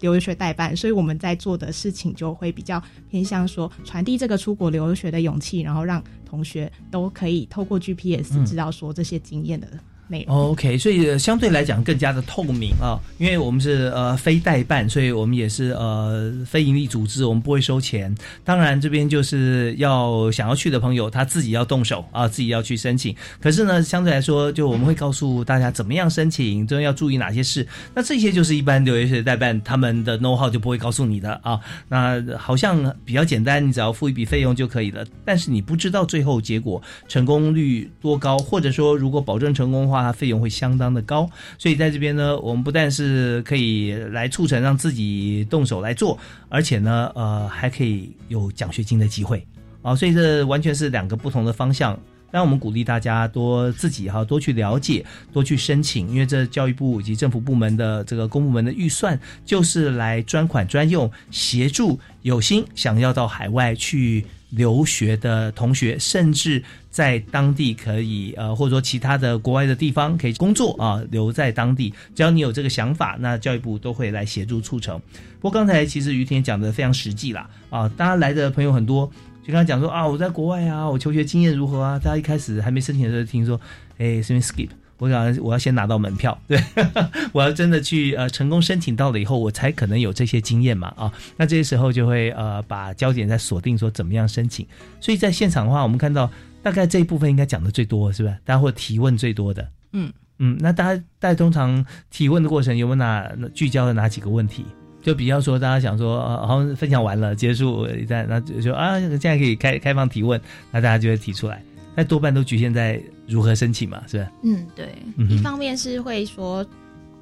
[0.00, 8.44] 留学代办，所以我们在做的事情就会比较偏向说传递这个出国留学的勇气，然后让同学都可以透过 GPS 嗯。
[8.44, 9.68] 知道说这些经验的
[10.10, 10.36] 内容。
[10.36, 18.14] OK，所以相对来讲更加的透明啊，因为我们是呃非代办，所以我们也是呃非营利组织，我们不会收钱。
[18.44, 23.14] 当然这边就是要想要去的朋友，他自己要动手啊，自己要去申请。
[23.40, 27.66] 可是呢，相对来说，就我们会告诉大家怎么样申请，中间要注意哪些事。
[27.94, 31.60] 那这些就是一般留学代办他们的 know how 就不会告诉你的啊。
[31.88, 35.06] 那好像比较简单，你只要付一笔费用就可以了。
[35.24, 39.99] 但是你不知道最后结果成功率多高，或者说如果保证成功的话。
[40.00, 41.28] 话，它费用会相当的高。
[41.58, 49.46] 所以在这边呢，我们不但是可以来促成让自己动手来做，而且呢，呃，还可以有奖学金的机会
[49.82, 49.94] 啊。
[49.94, 51.98] 所以这完全是两个不同的方向。
[52.32, 71.92] 让我们鼓励大家多自己哈多去了解，多去申请，因为这教育部以及政府部门的这个公部门的预算，就是来专款专用，协助有心想要到海外去留学的同学，甚至在当地可以呃，或者说其他的国外的地方可以工作啊，留在当地。
[72.14, 75.00] 只要你有这个想法，那教育部都会来协助促成。
[75.40, 79.10] 不过刚才其实于田讲的非常实际啦，啊，大家来的朋友很多。
[79.42, 81.98] 就跟他讲说啊，我在国外啊，我求学经验如何啊？
[81.98, 83.58] 大家一开始还没申请的时候，听说，
[83.96, 84.68] 哎，这边 skip，
[85.00, 86.62] 我想我要先拿到门票，对，
[87.32, 91.12] 我要真的去呃成功申请到了以后，我才可能有这些经验嘛啊。
[91.36, 94.64] 那这些时候就会呃把焦点在锁定说怎么样申请。
[95.00, 96.30] 所以在现场的话，我们看到
[96.62, 98.36] 大概这一部分应该讲的最多，是不是？
[98.44, 100.56] 大家会提问最多的，嗯嗯。
[100.60, 104.64] 那大家大家通常提问的过程有没有哪聚焦的哪几个问题？
[105.02, 110.38] 就比较说，大家想说，好像分享完了结束一旦，那就说啊，现在可以开开放提问，
[110.70, 111.62] 那大家就会提出来。
[111.94, 114.30] 但多半都局限在如何申请嘛，是吧？
[114.42, 114.88] 嗯，对。
[115.28, 116.64] 一方面是会说，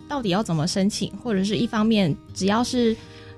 [0.09, 2.97] 到底要怎么申请，或者是一方面，只要是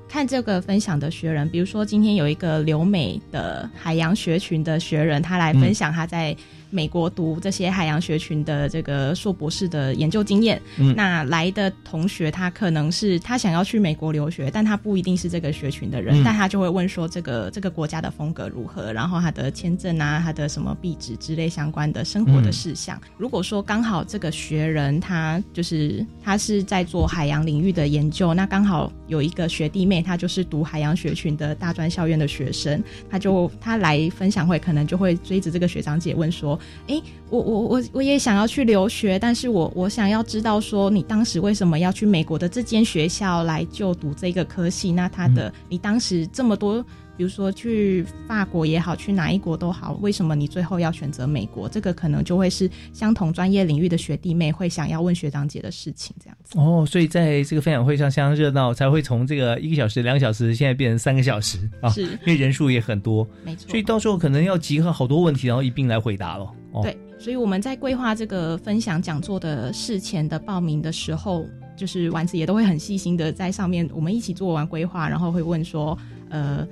[0.09, 6.37] 看这个分享的学人，比如说今天有一个留美的海洋学群的学人，他来分享他在。
[6.71, 10.61] 美国读这些海洋学群的这个硕博士的研究经验，
[10.95, 23.01] 那来的同学他可能是他想要去美国留学，但他不一定是这个学群的人，但他就会问说这个这个国家的风格如何，然后他的签证啊，他的什么币值之类相关的生活的事项。
[23.19, 36.60] 如果说刚好这个学人他就是他是在做海洋领域的研究，那刚好有一个学弟妹，他就是读海洋学群的大专校院的学生，他就他来分享会，可能就会追着这个学长姐问说。
[36.87, 44.93] 哎，我我我我也想要去留学，但是我我想要知道说，你当时为什么要去美国的这间学校来就读这个科系？
[44.93, 46.85] 那他的你当时这么多。
[47.21, 51.69] 比如说去法国也好，去哪一国都好，为什么你最后要选择美国？
[51.69, 56.59] 这个可能就会是相同专业领域的学弟妹会想要问学长姐的事情，这样子。
[56.59, 63.69] 哦，所以在这个分享会上相当热闹，才会从这个一个小时、两个小时，现在变成三个小时啊，是，因为人数也很多，没错。
[63.69, 66.51] 所以到时候可能要集合好多问题，然后一并来回答了。
[66.83, 71.45] 对，所以我们在规划这个分享讲座的事前的报名的时候，
[71.77, 75.99] 就是丸子也都会很细心的在上面，我们一起做完规划，然后会问说，
[76.31, 76.67] 呃。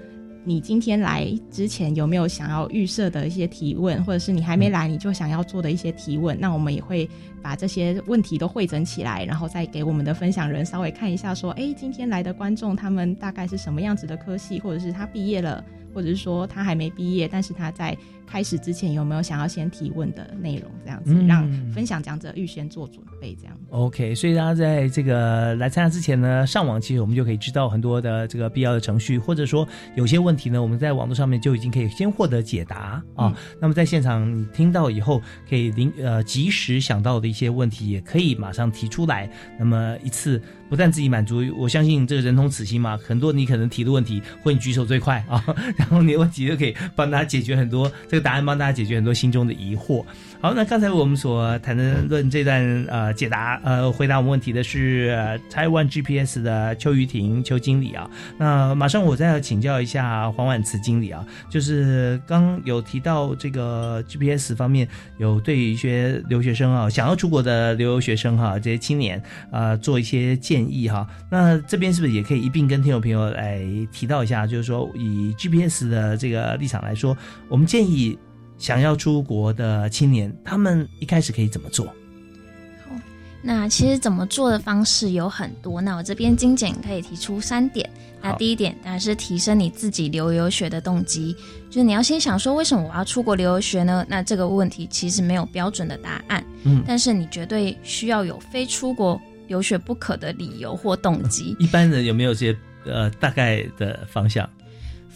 [0.48, 6.34] 你今天来之前有没有想要预设的一些提问，或者是你还没来你就想要做的一些提问？
[6.40, 7.06] 那我们也会
[7.42, 17.94] 把这些问题都汇整起来，然后再给我们的分享人稍微看一下，说，哎，今天来的观众他们大概是什么样子的科系，或者是他毕业了，或者是说他还没毕业，但是他在。
[18.30, 20.70] 开始之前有没有想要先提问的内容？
[20.84, 23.56] 这样子让分享讲者预先做准备，这样。
[23.70, 29.66] OK，所以大家在这个来参加之前呢，上网其实我们就可以知道很多的这个必要的程序，或者说
[29.96, 33.34] 有些问题呢，我们在网络上面就已经可以先获得解答啊。
[33.60, 39.30] 那么在现场你听到以后，可以临呃及时想到的一些问题，也可以马上提出来。
[39.58, 45.42] 那么一次不但自己满足，我相信这个人同此心嘛，很多你可能提的问题，或你举手最快啊，
[45.76, 48.17] 然后你的问题就可以帮他解决很多这。
[48.20, 50.04] 答案帮大家解决很多心中的疑惑。
[50.40, 58.08] 好，那刚才我们所谈的论这段呃解答呃回答我们问题的是台湾 GPS 的邱玉婷邱经理啊。
[58.38, 64.86] 那马上我再要请教一下黄婉慈经理啊，就是刚有提到这个 GPS 方面
[65.18, 69.20] 有对一些留学生啊想要出国的留学生哈这些青年
[69.50, 71.04] 啊做一些建议哈。
[71.28, 73.60] 那这边是不是也可以一并跟听众朋友来
[73.90, 74.46] 提到一下？
[74.46, 77.16] 就是说以 GPS 的这个立场来说，
[77.48, 78.16] 我们建议。
[78.58, 81.86] 想要出国的青年，他们一开始可以怎么做？
[81.86, 82.94] 好，
[83.40, 85.80] 那其实怎么做的方式有很多。
[85.80, 87.88] 那我这边精简可以提出三点。
[88.20, 91.32] 那第一点当然是提升你自己留游学的动机，
[91.70, 94.04] 就是你要先想说，为什么我要出国留学呢？
[94.08, 101.54] 那这个问题其实没有标准的答案，嗯，但是你绝对需要有非出国留学不可的理由或动机。
[101.60, 102.52] 一般人有没有些
[102.84, 104.50] 呃大概的方向？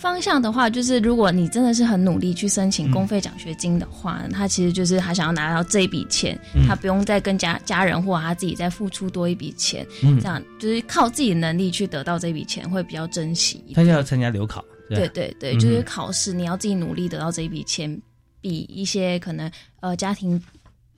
[0.03, 6.37] 方向的话，就是如果你真的是很努力去申请公费奖学金的话，他其实就是他想要拿到这一笔钱，
[6.67, 9.87] 他不用再跟家家人或他自己再付出多一笔钱，
[10.21, 13.65] 这样就是靠自己的能力去得到这笔钱会比较珍惜。
[13.75, 17.97] 他要参加留考，对对对，就是考试，你要自己努力得到这一笔钱，
[18.41, 19.49] 比一些可能
[19.79, 20.43] 呃家庭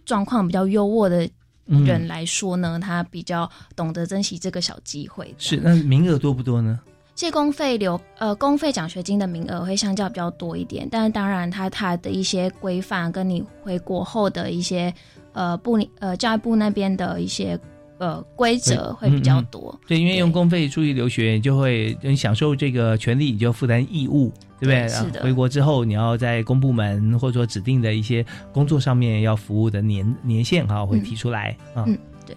[0.07, 1.29] 状况比较优渥的
[1.67, 5.35] 人来说呢，他比较懂得珍惜这个小机会。
[5.37, 6.81] 是，那名额多不多呢？
[7.15, 14.93] 借公费留呃公费奖学金的名额会相较比较多一点，但是当然它它的一些规范跟你回国后的一些
[15.33, 17.59] 呃部里呃教育部那边的一些
[17.99, 19.71] 呃规则会比较多。
[19.75, 24.81] 嗯嗯对，因为用公费出去留学，你就会你享受这个权利，你就负担义务，对不对？
[24.81, 31.85] 对是的啊回国之后，你要在公部门或者说指定的一些工作上面要服务的年年限哈，会提出来啊。
[31.87, 31.97] 嗯，
[32.27, 32.37] 对。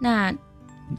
[0.00, 0.32] 那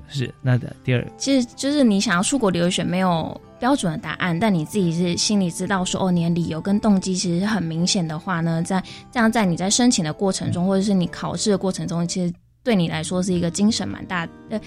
[0.08, 12.34] 是那的第二，其实就是你想要出国留学没有标准的答案，但你自己是心里知道说哦，你的理由跟动机其实很明显的话呢，在这样在你在申请的过程中，或者是你考试的过程中，其实
[12.64, 14.60] 对你来说是一个精神蛮大呃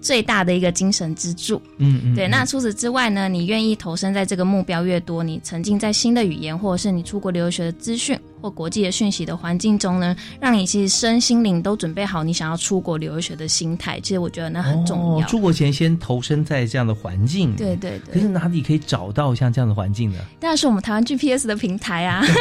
[0.00, 1.60] 最大的一个精神支柱。
[1.78, 14.00] 嗯嗯，对，那除此之外呢，你愿意投身在这个目标越多，你沉浸在新的语言或者是你出国留学的资讯或国际的讯息的环境中呢，让你其实身心灵都准备好你想要出国留学的心态。
[14.00, 15.26] 其实我觉得那很重要。
[15.26, 15.28] 哦。
[15.28, 18.14] 出国前先投身在这样的环境，对对对。
[18.14, 20.18] 可是哪里可以找到像这样的环境呢？
[20.40, 22.24] 当然是我们台湾 GPS 的平台啊。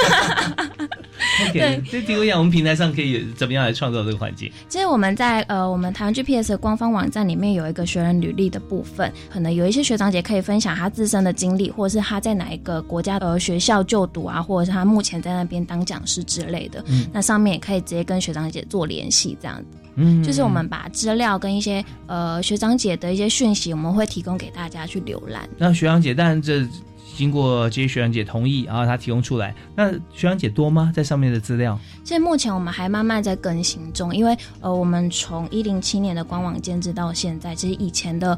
[1.50, 4.52] OK，这提供一下我们平台上可以怎么样来创造这个环境？
[4.70, 16.84] 其实我们在呃我们台湾 GPS 的官方网站里面有一个学人履历的部分，可能有一些学长姐可以分享他自身的经历，或者是他在哪一个国家的学校就读啊，或者是他目前在那边当讲师之类的。
[16.88, 19.78] 嗯那上面也可以直接跟学长姐做联系，这样子。
[19.96, 25.50] 嗯就是我们把资料跟一些呃学长姐的一些讯息，我们会提供给大家去浏览。
[25.58, 26.68] 那学长姐，当然这
[27.16, 30.92] 经过这些学长姐同意，然后她提供出来，那学长姐多吗？
[30.94, 31.80] 在上面的资料？
[32.04, 38.38] 现在目前我们还慢慢在更新中，因为呃，我们从一零七年的官网建制到现在，其实以前的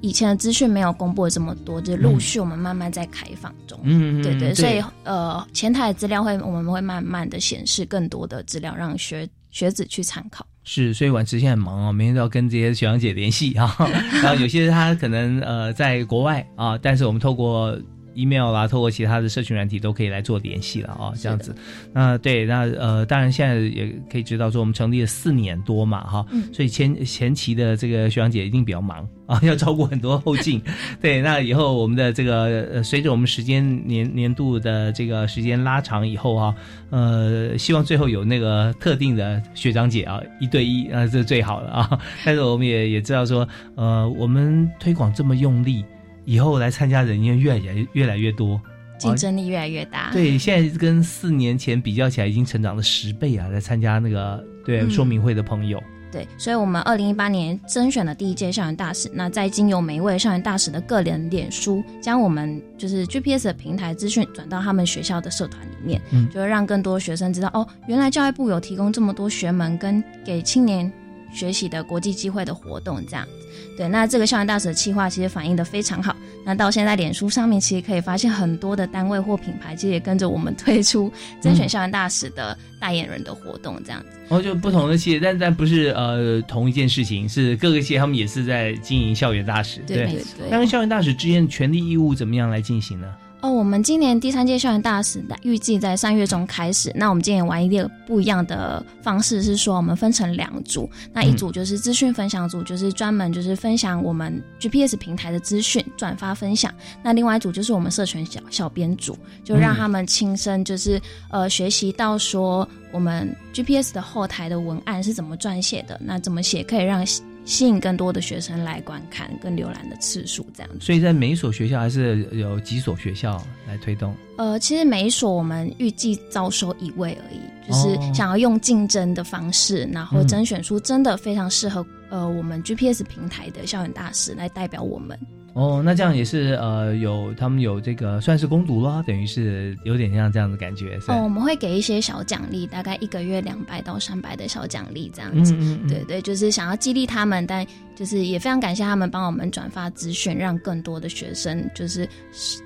[0.00, 3.78] 以前的资讯没有公布的这么多，就是陆续我们慢慢在开放中。
[3.82, 10.46] 嗯对对，对所以呃，前台的资料会我们会慢慢的显示更多的资料，让学学子去参考。
[10.64, 13.74] 是，所以晚池现在很忙哦，每天都要跟这些学长姐联系啊。
[14.22, 17.78] 然后有些他可能呃在国外啊，但是我们透过
[18.16, 21.54] email 啦，透过其他的社群软体都可以来做联系了啊，这样子。
[21.92, 30.60] 那对，那呃，当然现在也可以知道说，我们成立了四年多嘛，哈，嗯所以前前期的这个学长姐一定比较忙啊， 要照顾很多后进。
[31.00, 36.54] 对，那以后我们的这个呃，随着我们时间年年度的这个时间拉长以后啊，
[36.90, 41.98] 呃，希望最后有那个特定的学长姐啊，一对一啊，这是最好的啊。
[42.24, 45.84] 但是我们也也知道说，呃，我们推广这么用力，
[46.26, 48.60] 以后来参加人员越来越越来越多。
[48.98, 50.10] 竞争力越来越大。
[50.10, 53.46] 对，现在跟四年前比较起来，已经成长了十倍啊！
[53.48, 55.78] 来参加那个对嗯说明会的朋友，
[56.10, 59.10] 对，所以我们二零一八年甄选了第一届校园大使。
[59.12, 70.90] 那在经由每一位校园大使的个人脸书，将我们就是 GPS 的平台资讯转到他们学校的社团里面，嗯就会让更多学生知道哦，原来教育部有提供这么多学门跟给青年
[71.36, 73.46] 学习的国际机会的活动，这样子。
[73.76, 76.16] 对，那这个校园大使的企划其实反映的非常好。
[76.44, 81.12] 那到现在脸书上面，其实可以发现很多的单位或品牌，其实也跟着我们推出
[81.42, 84.06] 甄选校园大使的代言人的活动，这样子。
[84.28, 93.06] 然后就不同的企业，但但不是呃同一件事情，是各个企业他们也是在经营校园大使，对对对那跟校园大使之间的权利义务怎么样来进行呢？
[93.46, 96.90] 哦，我们今年第三届校园大使预计在三月中开始。
[96.96, 106.74] 那我们今年玩一个不一样的方式，是说我们分成两组，那一组就是资讯分享组，就是专门就是分享我们 GPS 平台的资讯，转发分享。
[107.04, 117.06] 那另外一组就是我们社群小小编组，就让他们亲身就是、呃学习到说我们 GPS 的后台的文案是怎么撰写的，那怎么写可以让
[117.46, 120.78] 吸吸引更多的学生来观看跟浏览的次数这样子。
[120.80, 124.14] 所以在每一所学校还是有几所学校来推动。
[124.36, 135.18] 呃，其实每一所我们预计招收一位而已，就是哦想要用竞争的方式，然后嗯甄选出真的非常适合、呃我们 GPS 平台的校园大使来代表我们。
[135.56, 140.98] 哦，那这样也是呃有他们有这个算是攻读啦，等于是有点像这样的感觉。
[141.08, 145.54] 哦，我们会给一些小奖励，大概一个月两百到三百的小奖励这样子。
[145.54, 152.06] 嗯嗯嗯对对，就是想要激励他们，但就是也非常感谢他们帮我们转发资讯，让更多的学生就是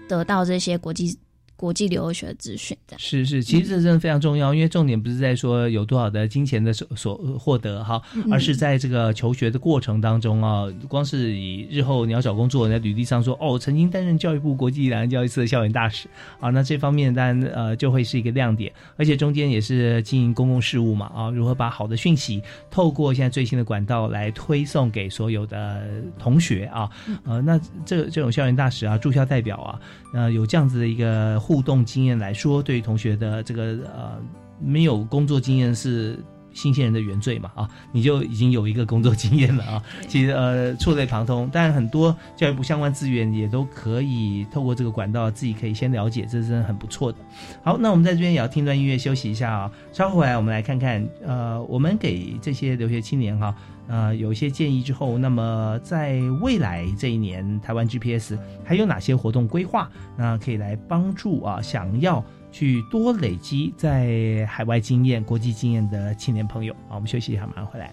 [0.09, 1.17] 得到这些国际
[1.61, 2.75] 国际留学的资讯。
[2.87, 16.09] 这样是是，其实这真的非常重要，因为重点不是在说有多少的金钱的所所获得哈，嗯而是在这个求学的过程当中啊，光是以日后你要找工作，你在履历上说哦，曾经担任教育部国际两岸教育司的校园大使
[16.41, 25.83] 啊，那这方面当然呃就会是一个亮点，而且中间也是经营公共事务嘛啊，如何把好的讯息透过现在最新的管道来推送给所有的
[26.19, 26.89] 同学啊，
[27.25, 29.81] 呃，那这这种校园大使啊，驻校代表啊，
[30.15, 34.23] 呃，有这样子的一个互动经验来说，对于同学的这个呃
[34.61, 36.17] 没有工作经验是
[36.53, 39.83] 新鲜人的原罪嘛啊，你就已经有一个工作经验了啊。
[40.09, 47.19] 其实呃触类旁通，但很多教育部相关资源也都可以透过这个管道自己可以先了解，这真的很不错的。
[47.63, 53.55] 好，那我们在这边也要听段音乐休息一下啊，稍后回来我们来看看呃，我们给这些留学青年哈。
[53.89, 59.91] 呃，有一些建议之后，那么在未来这一年，台湾 GPS 还有哪些活动规划？
[60.17, 66.75] 那可以来帮助啊，想要去多累积在海外经验、国际经验的青年朋友。
[66.89, 67.93] 好，我们休息一下，马上回来。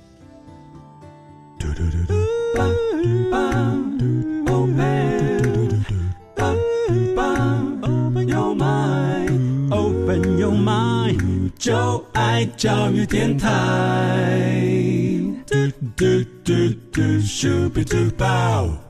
[7.81, 13.49] Open your mind, open your mind，就爱教育电台。
[15.45, 15.55] 嘟
[15.95, 16.05] 嘟
[16.43, 16.53] 嘟
[16.91, 18.86] 嘟，Super Duper。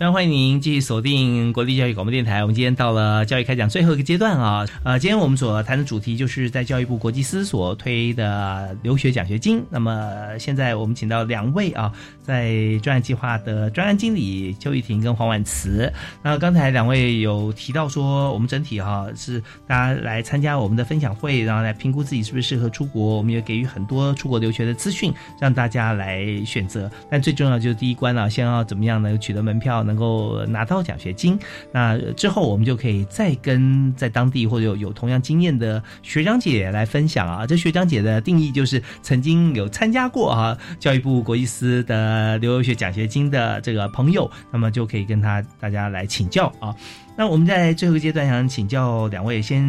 [0.00, 2.40] 非常欢迎您继续锁定国立教育广播电台。
[2.40, 9.62] 我们今天到了教育开讲最后一个阶段啊，呃，今天我们所谈的主题就是在教育部国际司所推的留学奖学金。
[9.68, 11.92] 那么现在我们请到两位啊，
[12.22, 15.92] 在专案计划的专案经理邱玉婷跟黄婉慈。
[16.22, 23.18] 那刚才两位有提到说，我们整体哈、是大家来参加我们的分享会，然后来评估自己是不是适合出国。
[23.18, 26.90] 我们也给予很多出国留学的资讯，让大家来选择。
[27.10, 31.36] 但最重要就是第一关啊，先要怎么样能取得门票呢，能够拿到奖学金。
[31.72, 37.44] 那之后我们就可以再跟在当地或者有有同样经验的学长姐来分享啊。
[37.44, 46.74] 这学长姐的定义就是曾经有参加过啊教育部国际司的留学奖学金的这个朋友，那么就可以跟他大家来请教啊。
[47.16, 49.60] 那我们在最后一个阶段想请教两位，先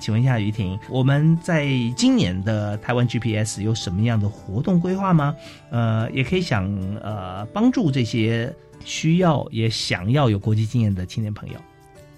[0.00, 5.34] 请问一下于婷，我们在今年的台湾 GPS 有什么样的活动规划吗？
[5.70, 6.70] 呃，也可以想
[7.02, 8.54] 呃帮助这些
[8.84, 11.60] 需要也想要有国际经验的青年朋友。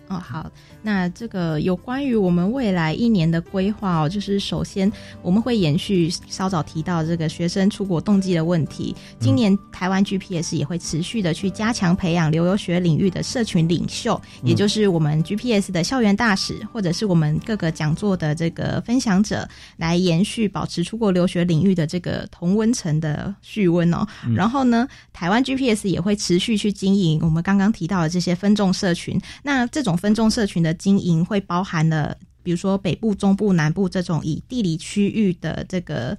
[0.09, 0.51] 哦，好，
[0.83, 4.91] 那这个有关于我们未来一年的规划哦，就是首先
[5.23, 8.95] 我们会延续稍早提到这个学生出国动机的问题。
[9.21, 19.47] 今年台湾 GPS 也会持续的去加强培养留游学领域的社群领袖，也就是我们 GPS 的校园大使，或者是我们各个讲座的这个分享者，
[19.77, 24.07] 来延续保持出国留学领域的这个同温层的续温哦。
[24.35, 29.21] 然后呢，台湾 GPS 也会持续去经营我们刚刚提到的这些分众社群。
[29.43, 36.17] 那这种分众社群的经营会包含了，比如说北部、中部、南部这种以地理区域的这个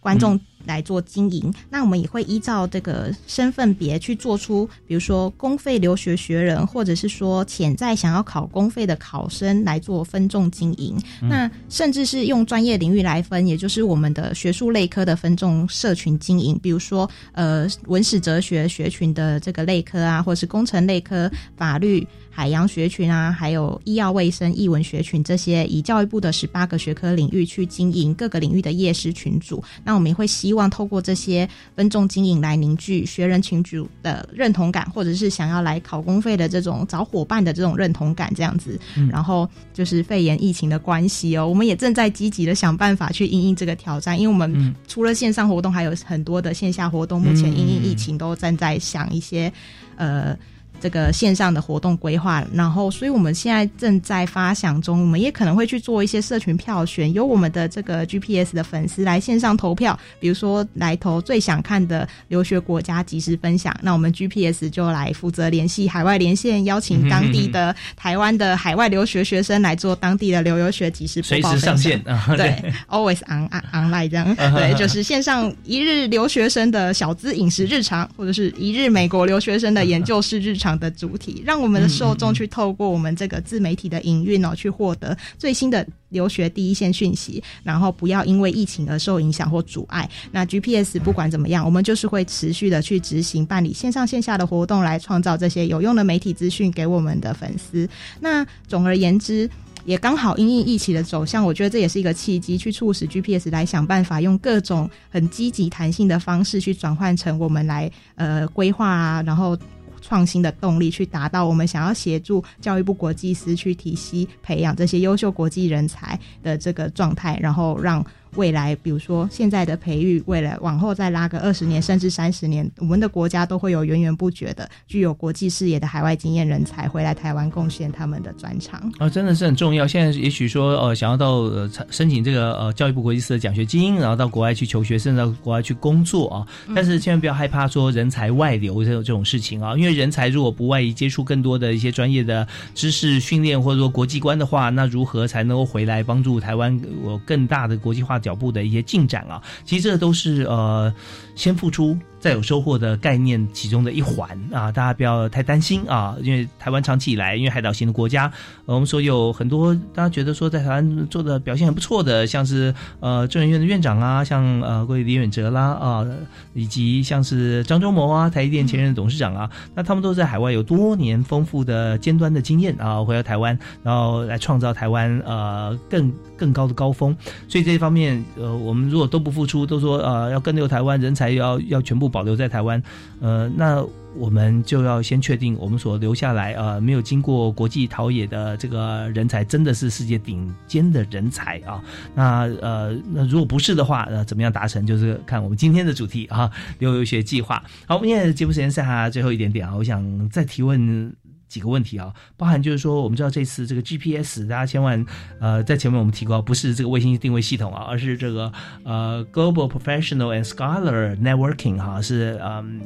[0.00, 1.52] 观众来做经营。
[1.70, 10.96] 那我们也会依照这个身份别去做出，比如说公费留学学人，或者是说潜在想要考公费的考生来做分众经营。
[11.22, 22.06] 那甚至是用专业领域来分，也就是我们的学术类科的分众社群经营，比如说呃文史哲学学群的这个类科啊，或者是工程类科、法律。
[22.28, 29.64] 海洋学群啊，还有医药卫生、译文学群这些，以教育部的十八个学科领域去经营各个领域的业师群组。
[29.82, 38.78] 那我们也会希望透过这些分众经营来凝聚学人群组的认同感，或者是想要来考公费的这种找伙伴的这种认同感，这样子。
[39.08, 49.52] 然后就是肺炎疫情的关系哦，我们也正在积极的想办法去应应这个挑战，因为我们除了线上活动，还有很多的线下活动，目前因应疫情都正在想一些
[49.96, 50.36] 呃。
[50.80, 72.02] 这个线上的活动规划，然后，所以我们现在正在发想中，我们也可能会去做一些社群票选，由我们的这个 GPS 的粉丝来线上投票，比如说来投最想看的留学国家即时分享，那我们 GPS 就来负责联系海外连线，邀请当地的台湾的海外留学学生来做当地的留游学即时播报随时上线
[72.36, 90.08] 对，always on on online 这样， 对，就是线上一日留学生的小资饮食日常，或者是一日美国留学生的研究室日常的主体，让我们的受众去透过我们这个自媒体的营运哦，去获得最新的留学第一线讯息，然后不要因为疫情而受影响或阻碍。
[90.32, 97.86] 那 GPS 不管怎么样，我们就是会持续的去执行办理线上线下的活动，来创造这些有用的媒体资讯给我们的粉丝。
[98.18, 99.48] 那总而言之。
[99.84, 109.56] 也刚好因应疫情的走向，我觉得这也是一个契机，去促使 GPS 来想办法，用各种很积极弹性的方式去转换成我们来呃规划啊，然后
[110.00, 118.04] 创新的动力，去达到我们想要协助教育部国际司去体系培养这些优秀国际人才的这个状态，然后让。
[118.36, 128.80] 未来，比如说现在的培育，未来往后再拉个二十年甚至三十年，我们的国家都会有源源不绝的具有国际视野的海外经验人才回来台湾贡献他们的专长。
[128.98, 129.86] 啊，真的是很重要。
[129.86, 136.46] 现在也许说，呃，想要到呃申请这个呃教育部国际司的奖学金，然后到国外去求学，甚至到国外去工作啊。
[136.74, 149.40] 但是千万不要害怕说人才外流这种这种事情啊，因为人才如果不外移接触更多的一些专业的知识训练或者说国际观的话，那如何才能够回来帮助台湾有更大的国际化脚步的一些进展啊。
[149.64, 150.92] 其实这都是呃
[151.34, 151.96] 先付出。
[152.18, 158.32] 再有收获的概念其中的一环啊，大家不要太担心啊，因为台湾长期以来，因为海岛型的国家，
[158.64, 166.06] 我们说有很多大家觉得说在台湾做的表现很不错的，像是呃中研院的院长啊，像呃国立李远哲啦啊，
[166.54, 177.14] 以及像是张忠谋啊，台积电前任董事长啊，那他们都在海外有多年丰富的尖端的经验啊，回到台湾，然后来创造台湾呃更更高的高峰，
[177.46, 182.05] 所以这一方面呃，我们如果都不付出，都说呃要跟留台湾人才要要全部。
[182.08, 182.82] 保留在台湾，
[183.20, 183.84] 呃，那
[184.16, 191.82] 我们就要先确定我们所留下来呃没有经过国际陶冶的这个人才，真的是世界顶尖的人才啊。
[192.14, 194.86] 那呃，那如果不是的话，那，怎么样达成？
[194.86, 197.62] 就是看我们今天的主题啊，留学计划。
[197.86, 201.12] 好，我们现在节目时间剩下最后一点点啊，我想再提问
[201.48, 205.04] 几个问题啊，包含就是说，我们知道这次这个 GPS，大家千万
[205.40, 208.52] 呃在前面我们提过，不是这个卫星定位系统啊，而是这个
[208.84, 212.80] 呃 Global Professional and Scholar Networking 哈，是嗯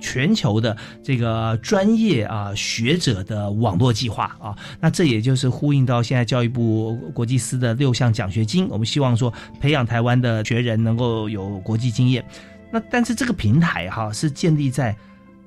[0.00, 4.56] 全球的这个专业啊学者的网络计划啊。
[4.78, 12.24] 那这也就是呼应到现在教育部国际司的六项奖学金，我们希望说培养台湾的学人能够有国际经验。
[12.70, 14.94] 那但是这个平台哈是建立在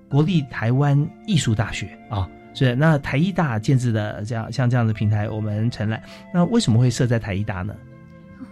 [0.10, 2.28] 国立台湾艺术大学啊。
[2.54, 6.02] 是那台艺大建制的这样像这样的平台，我们承揽。
[6.34, 7.76] 那为什么会设在台艺大呢？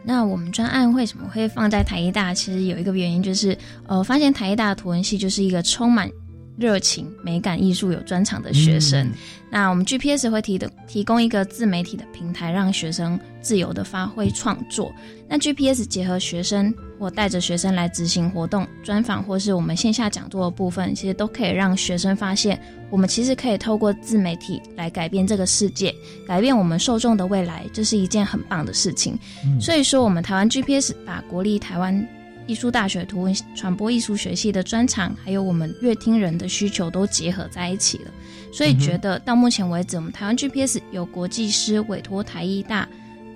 [0.03, 2.33] 那我们专案为什么会放在台艺大？
[2.33, 6.09] 其实有一个原因就是，呃，发现台艺大的图文系就是一个充满
[6.57, 9.09] 热情、美感、艺术有专长的学生。
[9.49, 14.93] 那我们 GPS 会提的提供一个自媒体的平台，让学生自由的发挥创作。
[15.27, 16.73] 那 GPS 结合学生。
[16.99, 25.93] 或带着学生来执行活动、专访，或是我们线下讲座的部分，其实都可以让学生发现，我们其实可以透过自媒体来改变这个世界，
[26.27, 29.17] 改变我们受众的未来，这是一件很棒的事情。
[29.59, 32.07] 所以说，我们台湾 GPS 把国立台湾
[32.47, 38.11] 艺术大学图文传播艺术学系的专长，还有我们乐听人的需求都结合在一起了。
[38.51, 42.87] 所以觉得到目前为止，我们台湾 GPS 有国际师委托台艺大。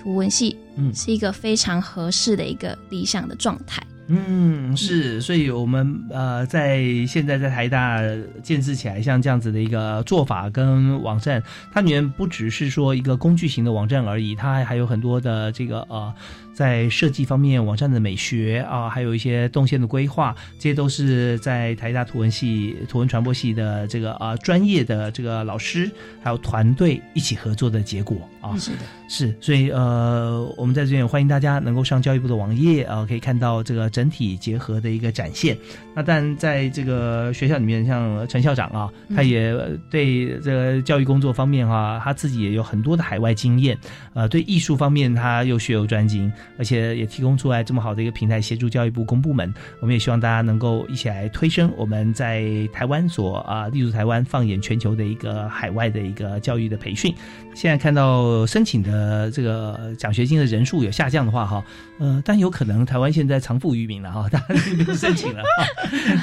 [0.02, 3.84] 图文系，嗯，是一个非常合适的一个理想的状态。
[4.08, 8.02] 嗯，是，所以我们呃，在现在在台大
[8.44, 11.42] 建制起来像这样子的一个做法跟网站，
[11.72, 16.14] 它里面不只是说一个工具型的网站而已，它还还有很多的这个呃。
[16.54, 25.90] 在设计方面，网站的美学啊，还有一些动线的规划，这些都是在台大图文系、图文传播系的这个啊专业的这个老师
[26.22, 28.58] 还有团队一起合作的结果啊。
[28.58, 28.78] 是的，
[29.08, 35.58] 是，所以呃，我们在这边也欢迎大家能够上教育部的网页啊，可以看到这个整体结合的一个展现。
[35.96, 39.56] 那但在这个学校里面，像陈校长啊，他也
[39.90, 43.78] 对这个教育工作方面啊，他自己也有很多的海外经验，
[44.14, 46.32] 呃，对艺术方面他又学有专精。
[46.58, 49.54] 而且也提供出来这么好的一个平台，协助教育部公部门。
[49.80, 57.14] 我们也希望大家能够一起来推升我们在台湾所啊，立足台湾，放眼全球的一个海外的一个教育的培训。
[57.54, 61.64] 现在看到申请的这个奖学金的人数有下降的话，哈，
[62.00, 64.46] 呃，但有可能台湾现在藏富于民了哈，大家
[64.78, 65.44] 没有申请了。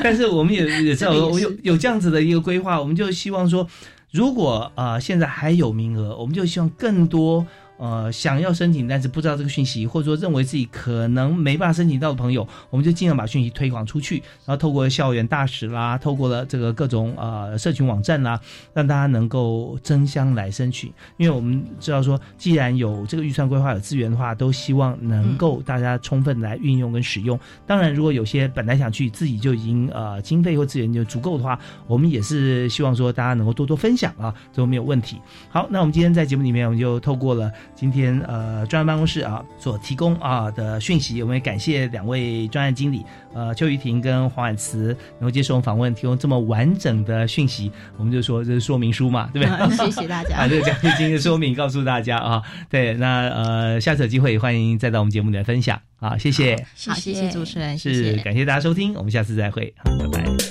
[0.02, 3.68] 但是我们也也知道，我有 有这样子的一个规划，我们就希望说，
[4.10, 7.46] 如果啊现在还有名额，我们就希望更多。
[7.78, 18.40] 呃，想要申请但是不知道这个讯息，或者说认为自己可能没办法申请到的朋友，我们就尽量把讯息推广出去，然后透过校园大使啦，透过了这个各种呃社群网站啦，
[18.74, 20.92] 让大家能够争相来申请。
[21.16, 27.38] 因为我们知道说，既然有这个预算规划有资源的话，都希望能够大家充分来运用跟使用。
[27.64, 35.20] 当然，如果有些本来想去自己就已经呃经费或资源就足够的话，我们也是希望说大家能够多多分享啊，都没有问题。
[35.48, 37.52] 好，那我们今天在节目里面，我们就透过了。
[37.78, 49.76] 今天呃，专案办公室啊所提供啊的讯息，我们也感谢两位专案经理，呃，邱玉婷跟黄婉慈能够接受我们访问，提供这么完整的讯息，我们就说这是说明书嘛，对不对？
[49.86, 52.42] 谢谢大家，把这个奖学金的说明告诉大家啊。
[52.68, 55.80] 对，那呃，下次有机会欢迎再到我们节目里来分享。
[56.00, 56.56] 啊，谢谢，
[56.88, 60.47] 好，谢谢主持人，是感谢大家收听，我们下次再会，好，拜拜。